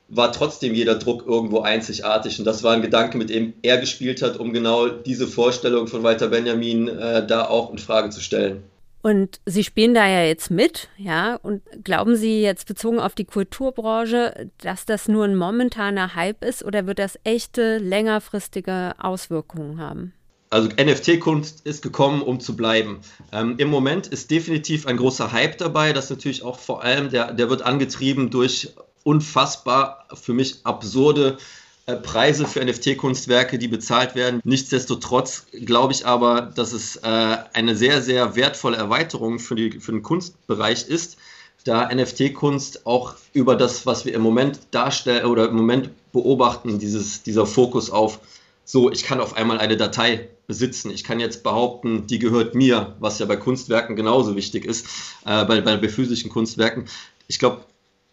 war 0.09 0.33
trotzdem 0.33 0.75
jeder 0.75 0.95
Druck 0.95 1.27
irgendwo 1.27 1.61
einzigartig. 1.61 2.39
Und 2.39 2.45
das 2.47 2.63
war 2.63 2.73
ein 2.73 2.83
Gedanke, 2.83 3.19
mit 3.19 3.31
dem 3.31 3.53
er 3.63 3.79
gespielt 3.79 4.23
hat, 4.23 4.39
um 4.39 4.53
genau 4.53 4.89
diese 4.89 5.27
Vorstellung 5.27 5.87
von 5.87 6.03
Walter 6.03 6.29
Benjamin 6.29 6.89
äh, 6.89 7.27
da 7.27 7.47
auch 7.47 7.71
in 7.71 7.79
Frage 7.79 8.11
zu 8.11 8.21
stellen. 8.21 8.63
Und 9.01 9.41
Sie 9.47 9.63
spielen 9.63 9.95
da 9.95 10.09
ja 10.09 10.25
jetzt 10.25 10.51
mit, 10.51 10.89
ja. 10.97 11.37
Und 11.37 11.63
glauben 11.85 12.17
Sie 12.17 12.43
jetzt 12.43 12.67
bezogen 12.67 12.99
auf 12.99 13.15
die 13.15 13.27
Kulturbranche, 13.27 14.51
dass 14.59 14.87
das 14.87 15.09
nur 15.09 15.25
ein 15.25 15.37
momentaner 15.37 16.15
Hype 16.15 16.45
ist 16.45 16.65
oder 16.65 16.87
wird 16.87 16.99
das 16.99 17.19
echte, 17.23 17.79
längerfristige 17.79 18.95
Auswirkungen 18.99 19.79
haben? 19.81 20.15
Also 20.51 20.69
NFT-Kunst 20.69 21.67
ist 21.67 21.83
gekommen, 21.83 22.23
um 22.23 22.41
zu 22.41 22.57
bleiben. 22.57 23.01
Ähm, 23.33 23.57
Im 23.59 23.69
Moment 23.69 24.07
ist 24.07 24.31
definitiv 24.31 24.87
ein 24.87 24.97
großer 24.97 25.31
Hype 25.31 25.59
dabei. 25.59 25.93
Das 25.93 26.09
natürlich 26.09 26.43
auch 26.43 26.59
vor 26.59 26.83
allem, 26.83 27.11
der, 27.11 27.35
der 27.35 27.51
wird 27.51 27.63
angetrieben 27.63 28.31
durch 28.31 28.75
unfassbar 29.09 30.05
für 30.13 30.35
mich 30.35 30.59
absurde 30.65 31.39
äh, 31.87 31.97
Preise 31.97 32.47
für 32.47 32.63
NFT-Kunstwerke, 32.63 33.59
die 33.59 33.69
bezahlt 33.69 34.15
werden. 34.15 34.43
Nichtsdestotrotz 34.45 35.47
glaube 35.65 35.95
ich 35.95 36.05
aber, 36.05 36.43
dass 36.43 36.75
es 36.75 36.97
äh, 36.97 37.37
eine 37.55 37.75
sehr, 37.75 38.03
sehr 38.03 38.37
wertvolle 38.37 38.77
Erweiterung 38.77 39.39
für, 39.39 39.55
die, 39.55 39.81
für 39.81 39.93
den 39.93 40.03
Kunstbereich 40.03 40.87
ist, 40.89 41.17
da 41.65 41.89
NFT-Kunst 41.93 42.87
auch 42.87 43.15
über 43.33 43.57
das, 43.57 43.87
was 43.87 44.05
wir 44.05 44.13
im 44.13 44.21
Moment 44.21 44.61
darstellen 44.73 45.25
oder 45.25 45.49
im 45.49 45.57
Moment 45.57 45.91
beobachten, 46.13 46.79
dieses, 46.79 47.23
dieser 47.23 47.47
Fokus 47.47 47.91
auf, 47.91 48.21
so, 48.67 48.93
ich 48.93 49.05
kann 49.05 49.23
auf 49.23 49.39
einmal 49.39 49.59
eine 49.59 49.79
Datei 49.79 50.29
besitzen. 50.47 50.91
Ich 50.91 51.03
kann 51.03 51.19
jetzt 51.19 51.43
behaupten, 51.43 52.07
die 52.07 52.19
gehört 52.19 52.55
mir, 52.55 52.95
was 53.01 53.19
ja 53.19 53.25
bei 53.25 53.37
Kunstwerken 53.37 53.97
genauso 53.97 54.37
wichtig 54.37 54.67
ist, 54.67 54.87
äh, 55.25 55.47
bei, 55.47 55.63
bei 55.63 55.89
physischen 55.89 56.31
Kunstwerken. 56.31 56.85
Ich 57.27 57.39
glaube, 57.39 57.63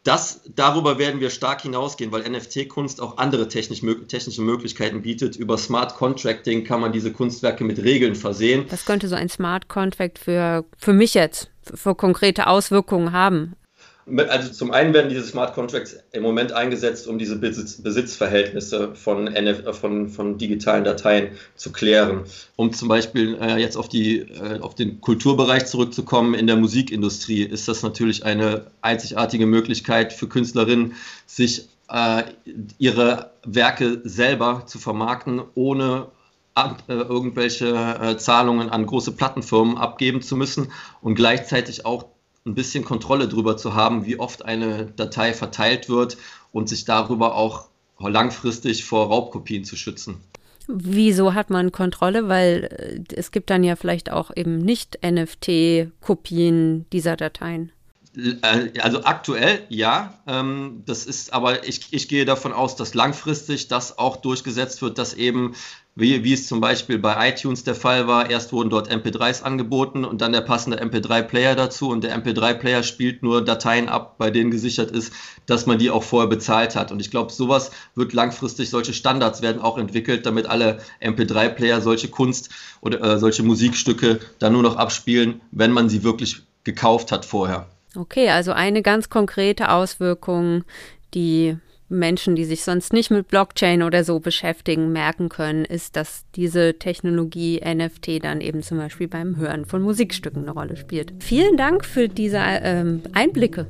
das, 0.06 0.42
darüber 0.56 1.00
werden 1.00 1.20
wir 1.20 1.32
stark 1.32 1.64
hinausgehen, 1.64 2.12
weil 2.12 2.30
NFT-Kunst 2.30 3.02
auch 3.02 3.18
andere 3.18 3.48
technisch, 3.48 3.82
technische 4.08 4.44
Möglichkeiten 4.44 5.02
bietet. 5.02 5.36
Über 5.36 5.58
Smart 5.58 5.96
Contracting 5.96 6.64
kann 6.64 6.80
man 6.80 6.92
diese 6.92 7.12
Kunstwerke 7.12 7.64
mit 7.64 7.80
Regeln 7.80 8.14
versehen. 8.14 8.66
Was 8.70 8.86
könnte 8.86 9.08
so 9.08 9.16
ein 9.16 9.30
Smart 9.30 9.68
Contract 9.68 10.20
für, 10.20 10.64
für 10.78 10.94
mich 10.94 11.16
jetzt, 11.16 11.50
für 11.64 11.96
konkrete 11.96 12.46
Auswirkungen 12.46 13.14
haben? 13.14 13.56
Also 14.30 14.52
zum 14.52 14.70
einen 14.72 14.94
werden 14.94 15.10
diese 15.10 15.24
Smart 15.24 15.56
Contracts 15.56 15.98
im 16.12 16.22
Moment 16.22 16.52
eingesetzt, 16.52 17.08
um 17.08 17.18
diese 17.18 17.38
Besitz, 17.38 17.82
Besitzverhältnisse 17.82 18.94
von, 18.94 19.26
NF, 19.26 19.76
von, 19.76 20.10
von 20.10 20.38
digitalen 20.38 20.84
Dateien 20.84 21.30
zu 21.56 21.72
klären. 21.72 22.24
Um 22.56 22.72
zum 22.72 22.88
Beispiel 22.88 23.36
äh, 23.42 23.58
jetzt 23.58 23.78
auf, 23.78 23.90
die, 23.90 24.20
äh, 24.20 24.60
auf 24.60 24.76
den 24.76 25.02
Kulturbereich 25.02 25.66
zurückzukommen, 25.66 26.36
in 26.36 26.46
der 26.46 26.56
Musikindustrie 26.56 27.42
ist 27.42 27.68
das 27.68 27.82
natürlich 27.82 28.24
eine 28.24 28.68
einzigartige 28.82 29.48
Möglichkeit 29.48 30.14
für 30.14 30.28
Künstlerinnen, 30.28 30.94
sich 31.26 31.68
äh, 31.90 32.24
ihre 32.78 33.32
Werke 33.44 34.02
selber 34.04 34.64
zu 34.68 34.78
vermarkten, 34.78 35.42
ohne 35.56 36.08
äh, 36.56 36.94
irgendwelche 36.94 37.68
äh, 37.74 38.18
Zahlungen 38.18 38.70
an 38.70 38.86
große 38.86 39.14
Plattenfirmen 39.14 39.78
abgeben 39.78 40.22
zu 40.22 40.38
müssen 40.38 40.72
und 41.02 41.16
gleichzeitig 41.16 41.86
auch 41.86 42.06
ein 42.46 42.54
bisschen 42.54 42.86
Kontrolle 42.86 43.28
darüber 43.28 43.58
zu 43.58 43.74
haben, 43.74 44.06
wie 44.06 44.20
oft 44.20 44.46
eine 44.46 44.86
Datei 44.86 45.34
verteilt 45.34 45.90
wird 45.90 46.18
und 46.52 46.70
sich 46.70 46.86
darüber 46.86 47.36
auch 47.36 47.68
langfristig 48.00 48.86
vor 48.86 49.08
Raubkopien 49.08 49.64
zu 49.64 49.76
schützen. 49.76 50.18
Wieso 50.68 51.34
hat 51.34 51.50
man 51.50 51.72
Kontrolle? 51.72 52.28
Weil 52.28 53.04
äh, 53.10 53.16
es 53.16 53.32
gibt 53.32 53.50
dann 53.50 53.64
ja 53.64 53.76
vielleicht 53.76 54.12
auch 54.12 54.32
eben 54.36 54.58
nicht 54.58 55.00
NFT-Kopien 55.04 56.86
dieser 56.92 57.16
Dateien. 57.16 57.72
Äh, 58.16 58.80
also 58.80 59.04
aktuell 59.04 59.64
ja, 59.70 60.14
ähm, 60.28 60.84
das 60.86 61.06
ist 61.06 61.34
aber, 61.34 61.68
ich, 61.68 61.88
ich 61.92 62.08
gehe 62.08 62.26
davon 62.26 62.54
aus, 62.54 62.76
dass 62.76 62.94
langfristig 62.94 63.68
das 63.68 63.98
auch 63.98 64.18
durchgesetzt 64.18 64.82
wird, 64.82 64.98
dass 64.98 65.14
eben 65.14 65.56
wie, 65.98 66.26
wie 66.26 66.34
es 66.34 66.48
zum 66.48 66.60
Beispiel 66.60 67.00
bei 67.00 67.30
iTunes 67.30 67.64
der 67.64 67.76
Fall 67.76 68.08
war. 68.08 68.30
Erst 68.30 68.52
wurden 68.52 68.70
dort 68.70 68.92
MP3s 68.92 69.44
angeboten 69.44 70.04
und 70.04 70.22
dann 70.22 70.34
der 70.34 70.42
passende 70.42 70.82
MP3-Player 70.82 71.56
dazu 71.56 71.90
und 71.90 72.04
der 72.04 72.18
MP3-Player 72.22 72.84
spielt 72.84 73.24
nur 73.24 73.44
Dateien 73.44 73.88
ab, 73.88 74.18
bei 74.18 74.30
denen 74.30 74.52
gesichert 74.52 74.92
ist, 74.92 75.14
dass 75.46 75.66
man 75.66 75.80
die 75.80 75.90
auch 75.90 76.04
vorher 76.04 76.30
bezahlt 76.30 76.76
hat. 76.76 76.92
Und 76.92 77.00
ich 77.00 77.12
glaube, 77.12 77.32
sowas 77.32 77.72
wird 77.96 78.12
langfristig, 78.12 78.70
solche 78.70 78.94
Standards 78.94 79.42
werden 79.42 79.62
auch 79.62 79.78
entwickelt, 79.78 80.26
damit 80.26 80.48
alle 80.48 80.80
MP3-Player 81.02 81.80
solche 81.80 82.10
Kunst 82.10 82.50
oder 82.82 83.02
äh, 83.02 83.18
solche 83.18 83.44
Musikstücke 83.44 84.20
dann 84.40 84.52
nur 84.52 84.64
noch 84.64 84.76
abspielen, 84.76 85.42
wenn 85.52 85.72
man 85.72 85.88
sie 85.88 86.04
wirklich 86.04 86.42
gekauft 86.66 87.14
hat 87.14 87.26
vorher. 87.26 87.68
Okay, 87.96 88.30
also 88.30 88.52
eine 88.52 88.82
ganz 88.82 89.10
konkrete 89.10 89.70
Auswirkung, 89.70 90.64
die 91.14 91.58
Menschen, 91.88 92.36
die 92.36 92.46
sich 92.46 92.64
sonst 92.64 92.94
nicht 92.94 93.12
mit 93.12 93.28
Blockchain 93.28 93.84
oder 93.84 94.04
so 94.04 94.20
beschäftigen, 94.20 94.92
merken 94.92 95.30
können, 95.30 95.66
ist, 95.66 95.96
dass 95.96 96.26
diese 96.36 96.80
Technologie 96.80 97.62
NFT 97.64 98.24
dann 98.24 98.42
eben 98.42 98.64
zum 98.64 98.78
Beispiel 98.78 99.08
beim 99.08 99.38
Hören 99.38 99.66
von 99.66 99.82
Musikstücken 99.82 100.44
eine 100.44 100.52
Rolle 100.52 100.78
spielt. 100.78 101.14
Vielen 101.20 101.58
Dank 101.58 101.86
für 101.86 102.10
diese 102.10 102.40
ähm, 102.40 103.04
Einblicke. 103.14 103.68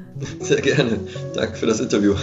Sehr 0.40 0.60
gerne. 0.62 0.98
Danke 1.34 1.56
für 1.56 1.66
das 1.66 1.80
Interview. 1.80 2.14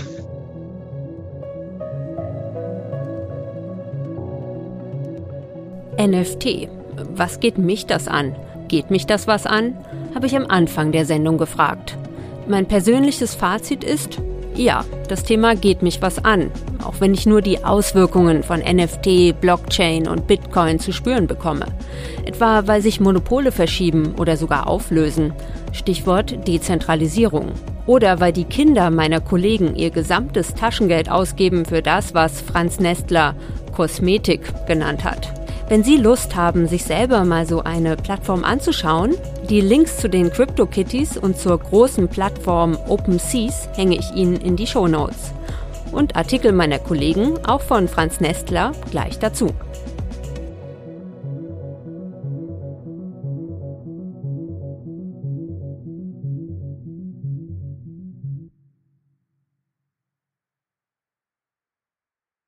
NFT. 5.98 6.68
Was 7.16 7.40
geht 7.40 7.58
mich 7.58 7.86
das 7.86 8.08
an? 8.08 8.36
Geht 8.68 8.92
mich 8.92 9.06
das 9.06 9.28
was 9.28 9.46
an? 9.46 9.76
Habe 10.14 10.26
ich 10.28 10.36
am 10.36 10.46
Anfang 10.48 10.92
der 10.92 11.06
Sendung 11.06 11.38
gefragt. 11.38 11.98
Mein 12.48 12.68
persönliches 12.68 13.36
Fazit 13.36 13.84
ist, 13.84 14.20
ja, 14.56 14.86
das 15.10 15.24
Thema 15.24 15.56
geht 15.56 15.82
mich 15.82 16.02
was 16.02 16.24
an, 16.24 16.50
auch 16.84 16.96
wenn 17.00 17.14
ich 17.14 17.26
nur 17.26 17.42
die 17.42 17.64
Auswirkungen 17.66 18.42
von 18.42 18.60
NFT, 18.60 19.40
Blockchain 19.42 20.08
und 20.08 20.28
Bitcoin 20.28 20.80
zu 20.80 20.94
spüren 20.94 21.28
bekomme. 21.28 21.66
Etwa 22.26 22.66
weil 22.66 22.82
sich 22.82 23.02
Monopole 23.02 23.52
verschieben 23.52 24.16
oder 24.18 24.38
sogar 24.38 24.68
auflösen. 24.68 25.34
Stichwort 25.74 26.48
Dezentralisierung. 26.48 27.52
Oder 27.86 28.20
weil 28.20 28.32
die 28.32 28.46
Kinder 28.46 28.90
meiner 28.90 29.20
Kollegen 29.20 29.76
ihr 29.76 29.90
gesamtes 29.90 30.54
Taschengeld 30.54 31.12
ausgeben 31.12 31.66
für 31.66 31.82
das, 31.82 32.14
was 32.14 32.42
Franz 32.42 32.80
Nestler 32.80 33.36
Kosmetik 33.74 34.42
genannt 34.68 35.04
hat. 35.04 35.35
Wenn 35.68 35.84
Sie 35.84 35.98
Lust 35.98 36.36
haben, 36.36 36.68
sich 36.68 36.84
selber 36.84 37.26
mal 37.26 37.48
so 37.48 37.64
eine 37.64 37.98
Plattform 37.98 38.44
anzuschauen, 38.44 39.16
die 39.50 39.62
Links 39.62 39.98
zu 39.98 40.08
den 40.08 40.32
CryptoKitties 40.32 41.18
und 41.18 41.40
zur 41.40 41.58
großen 41.58 42.08
Plattform 42.08 42.78
OpenSeas 42.88 43.68
hänge 43.76 43.98
ich 43.98 44.12
Ihnen 44.14 44.36
in 44.36 44.56
die 44.56 44.68
Show 44.68 44.88
Notes. 44.88 45.34
Und 45.92 46.16
Artikel 46.16 46.52
meiner 46.52 46.78
Kollegen, 46.78 47.44
auch 47.48 47.62
von 47.62 47.88
Franz 47.88 48.20
Nestler, 48.20 48.74
gleich 48.92 49.18
dazu. 49.18 49.54